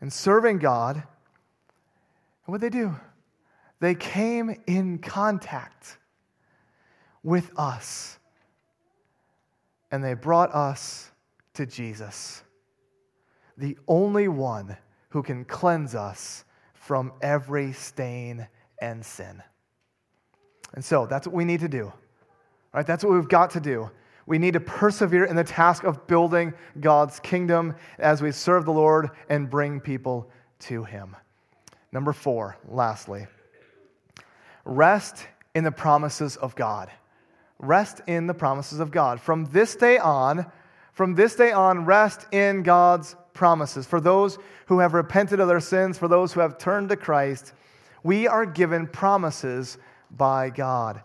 and 0.00 0.12
serving 0.12 0.58
God. 0.58 0.96
And 0.96 1.04
what 2.46 2.60
did 2.60 2.72
they 2.72 2.78
do? 2.78 2.96
They 3.78 3.94
came 3.94 4.60
in 4.66 4.98
contact 4.98 5.98
with 7.22 7.52
us 7.56 8.18
and 9.92 10.02
they 10.02 10.14
brought 10.14 10.52
us 10.52 11.12
to 11.54 11.66
Jesus, 11.66 12.42
the 13.58 13.76
only 13.88 14.28
one 14.28 14.76
who 15.10 15.22
can 15.22 15.44
cleanse 15.44 15.94
us 15.94 16.44
from 16.74 17.12
every 17.20 17.72
stain 17.72 18.46
and 18.80 19.04
sin. 19.04 19.42
And 20.74 20.84
so 20.84 21.06
that's 21.06 21.26
what 21.26 21.34
we 21.34 21.44
need 21.44 21.60
to 21.60 21.68
do. 21.68 21.92
Right? 22.72 22.86
That's 22.86 23.04
what 23.04 23.14
we've 23.14 23.28
got 23.28 23.50
to 23.50 23.60
do. 23.60 23.90
We 24.26 24.38
need 24.38 24.52
to 24.52 24.60
persevere 24.60 25.24
in 25.24 25.36
the 25.36 25.44
task 25.44 25.84
of 25.84 26.06
building 26.06 26.52
God's 26.80 27.18
kingdom 27.18 27.74
as 27.98 28.22
we 28.22 28.30
serve 28.30 28.64
the 28.64 28.72
Lord 28.72 29.10
and 29.28 29.48
bring 29.50 29.80
people 29.80 30.30
to 30.60 30.84
Him. 30.84 31.16
Number 31.92 32.12
four, 32.12 32.58
lastly, 32.68 33.26
rest 34.64 35.26
in 35.54 35.64
the 35.64 35.72
promises 35.72 36.36
of 36.36 36.54
God. 36.54 36.90
Rest 37.58 38.02
in 38.06 38.26
the 38.26 38.34
promises 38.34 38.80
of 38.80 38.90
God. 38.90 39.20
From 39.20 39.46
this 39.46 39.74
day 39.74 39.98
on, 39.98 40.46
from 40.92 41.14
this 41.14 41.34
day 41.34 41.50
on, 41.50 41.86
rest 41.86 42.26
in 42.30 42.62
God's 42.62 43.16
promises. 43.38 43.86
For 43.86 44.00
those 44.00 44.36
who 44.66 44.80
have 44.80 44.94
repented 44.94 45.38
of 45.38 45.46
their 45.46 45.60
sins, 45.60 45.96
for 45.96 46.08
those 46.08 46.32
who 46.32 46.40
have 46.40 46.58
turned 46.58 46.88
to 46.88 46.96
Christ, 46.96 47.52
we 48.02 48.26
are 48.26 48.44
given 48.44 48.88
promises 48.88 49.78
by 50.10 50.50
God. 50.50 51.00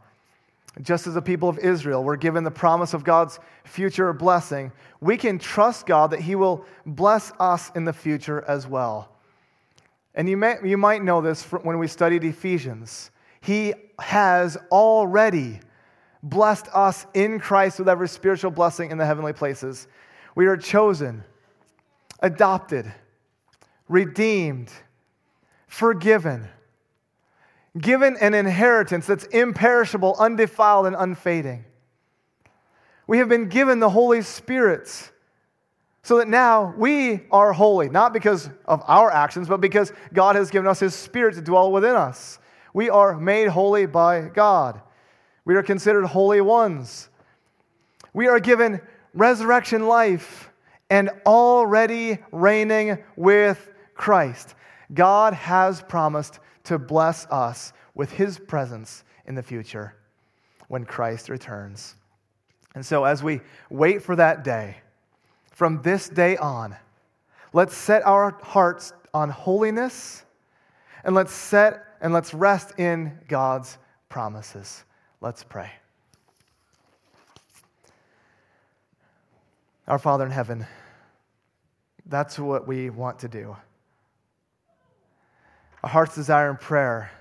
Just 0.82 1.06
as 1.06 1.14
the 1.14 1.22
people 1.22 1.48
of 1.48 1.60
Israel 1.60 2.04
were 2.04 2.18
given 2.18 2.44
the 2.44 2.50
promise 2.50 2.96
of 2.96 3.04
God's 3.04 3.40
future 3.66 4.12
blessing, 4.14 4.72
we 5.00 5.16
can 5.16 5.38
trust 5.38 5.86
God 5.86 6.10
that 6.10 6.22
He 6.22 6.34
will 6.34 6.66
bless 6.88 7.32
us 7.40 7.72
in 7.76 7.86
the 7.86 7.94
future 7.94 8.44
as 8.48 8.66
well. 8.66 9.10
And 10.16 10.28
you, 10.28 10.36
may, 10.36 10.56
you 10.64 10.78
might 10.78 11.04
know 11.04 11.22
this 11.22 11.44
when 11.44 11.78
we 11.78 11.88
studied 11.88 12.24
Ephesians. 12.24 13.12
He 13.42 13.76
has 14.00 14.58
already 14.72 15.60
blessed 16.24 16.68
us 16.74 17.06
in 17.14 17.40
Christ 17.40 17.78
with 17.78 17.90
every 17.90 18.08
spiritual 18.08 18.50
blessing 18.50 18.90
in 18.90 18.98
the 18.98 19.06
heavenly 19.06 19.34
places. 19.34 19.88
We 20.36 20.48
are 20.48 20.58
chosen, 20.58 21.24
adopted, 22.24 22.92
redeemed, 23.88 24.72
forgiven 25.68 26.50
given 27.80 28.18
an 28.18 28.34
inheritance 28.34 29.06
that's 29.06 29.26
imperishable, 29.26 30.16
undefiled, 30.20 30.86
and 30.86 30.96
unfading. 30.96 31.66
We 33.08 33.18
have 33.18 33.30
been 33.30 33.50
given 33.50 33.80
the 33.80 33.90
Holy 33.90 34.22
Spirit 34.22 35.12
so 36.04 36.18
that 36.18 36.28
now 36.28 36.74
we 36.78 37.22
are 37.32 37.54
holy, 37.54 37.90
not 37.90 38.14
because 38.14 38.50
of 38.66 38.84
our 38.88 39.10
actions, 39.10 39.48
but 39.48 39.62
because 39.62 39.92
God 40.14 40.36
has 40.36 40.52
given 40.52 40.68
us 40.68 40.80
His 40.80 40.94
Spirit 40.94 41.36
to 41.36 41.42
dwell 41.42 41.72
within 41.72 41.96
us. 41.96 42.40
We 42.74 42.90
are 42.90 43.18
made 43.18 43.50
holy 43.50 43.86
by 43.86 44.22
God. 44.22 44.82
We 45.46 45.56
are 45.56 45.64
considered 45.64 46.06
holy 46.06 46.42
ones. 46.42 47.10
We 48.14 48.28
are 48.28 48.40
given 48.40 48.82
resurrection 49.14 49.88
life 49.88 50.50
and 50.94 51.10
already 51.26 52.20
reigning 52.32 53.00
with 53.16 53.72
Christ. 53.96 54.54
God 54.94 55.34
has 55.34 55.82
promised 55.82 56.38
to 56.66 56.78
bless 56.78 57.26
us 57.32 57.74
with 57.96 58.12
his 58.12 58.38
presence 58.38 59.04
in 59.26 59.34
the 59.34 59.42
future 59.42 59.96
when 60.68 60.86
Christ 60.86 61.30
returns. 61.30 61.96
And 62.76 62.86
so, 62.86 63.06
as 63.06 63.24
we 63.24 63.42
wait 63.72 64.04
for 64.04 64.16
that 64.18 64.44
day, 64.44 64.78
from 65.52 65.82
this 65.82 66.10
day 66.10 66.38
on, 66.38 66.76
let's 67.54 67.76
set 67.76 68.06
our 68.06 68.38
hearts 68.44 68.94
on 69.16 69.32
holiness 69.32 70.24
and 71.04 71.16
let's 71.16 71.34
set 71.34 71.84
and 72.02 72.14
let's 72.14 72.36
rest 72.36 72.78
in 72.78 73.18
God's 73.28 73.80
promises. 74.10 74.84
Let's 75.22 75.44
pray. 75.44 75.72
Our 79.88 79.98
Father 79.98 80.26
in 80.26 80.32
heaven, 80.32 80.68
that's 82.06 82.38
what 82.38 82.68
we 82.68 82.90
want 82.90 83.20
to 83.20 83.28
do. 83.28 83.56
Our 85.84 85.90
heart's 85.90 86.16
desire 86.16 86.50
in 86.50 86.58
prayer 86.58 87.12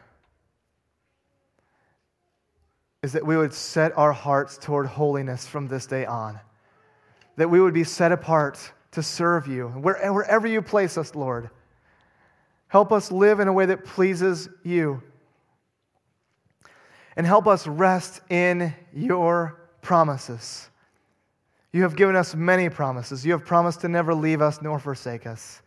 is 3.02 3.12
that 3.12 3.26
we 3.26 3.36
would 3.36 3.52
set 3.52 3.96
our 3.96 4.12
hearts 4.12 4.56
toward 4.56 4.86
holiness 4.86 5.46
from 5.46 5.66
this 5.66 5.86
day 5.86 6.06
on, 6.06 6.38
that 7.36 7.50
we 7.50 7.60
would 7.60 7.74
be 7.74 7.84
set 7.84 8.12
apart 8.12 8.72
to 8.92 9.02
serve 9.02 9.48
you, 9.48 9.68
wherever 9.68 10.46
you 10.46 10.62
place 10.62 10.96
us, 10.96 11.14
Lord. 11.14 11.50
Help 12.68 12.92
us 12.92 13.10
live 13.10 13.40
in 13.40 13.48
a 13.48 13.52
way 13.52 13.66
that 13.66 13.84
pleases 13.84 14.48
you. 14.62 15.02
And 17.16 17.26
help 17.26 17.46
us 17.46 17.66
rest 17.66 18.20
in 18.30 18.74
your 18.94 19.60
promises. 19.82 20.70
You 21.72 21.82
have 21.82 21.96
given 21.96 22.16
us 22.16 22.34
many 22.34 22.68
promises. 22.68 23.24
You 23.24 23.32
have 23.32 23.46
promised 23.46 23.80
to 23.80 23.88
never 23.88 24.14
leave 24.14 24.42
us 24.42 24.60
nor 24.60 24.78
forsake 24.78 25.26
us. 25.26 25.62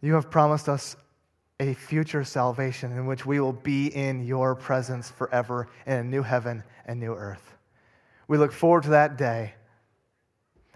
You 0.00 0.14
have 0.14 0.30
promised 0.30 0.68
us 0.68 0.96
a 1.60 1.74
future 1.74 2.24
salvation 2.24 2.90
in 2.90 3.06
which 3.06 3.24
we 3.24 3.38
will 3.38 3.52
be 3.52 3.86
in 3.86 4.24
your 4.26 4.56
presence 4.56 5.08
forever 5.08 5.68
in 5.86 5.92
a 5.92 6.04
new 6.04 6.22
heaven 6.22 6.64
and 6.86 6.98
new 6.98 7.14
earth. 7.14 7.56
We 8.26 8.36
look 8.36 8.50
forward 8.50 8.82
to 8.84 8.90
that 8.90 9.16
day. 9.16 9.54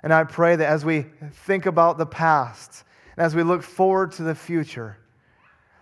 And 0.03 0.13
I 0.13 0.23
pray 0.23 0.55
that 0.55 0.69
as 0.69 0.85
we 0.85 1.07
think 1.33 1.67
about 1.67 1.99
the 1.99 2.07
past 2.07 2.85
and 3.17 3.25
as 3.27 3.35
we 3.35 3.43
look 3.43 3.65
forward 3.65 4.13
to 4.13 4.23
the 4.23 4.35
future, 4.35 4.99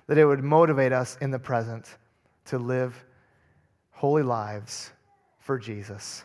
that 0.06 0.16
it 0.16 0.24
would 0.24 0.42
motivate 0.42 0.92
us 0.92 1.18
in 1.20 1.30
the 1.30 1.38
present 1.38 1.98
to 2.46 2.58
live 2.58 3.04
holy 3.90 4.22
lives 4.22 4.90
for 5.38 5.58
Jesus. 5.58 6.24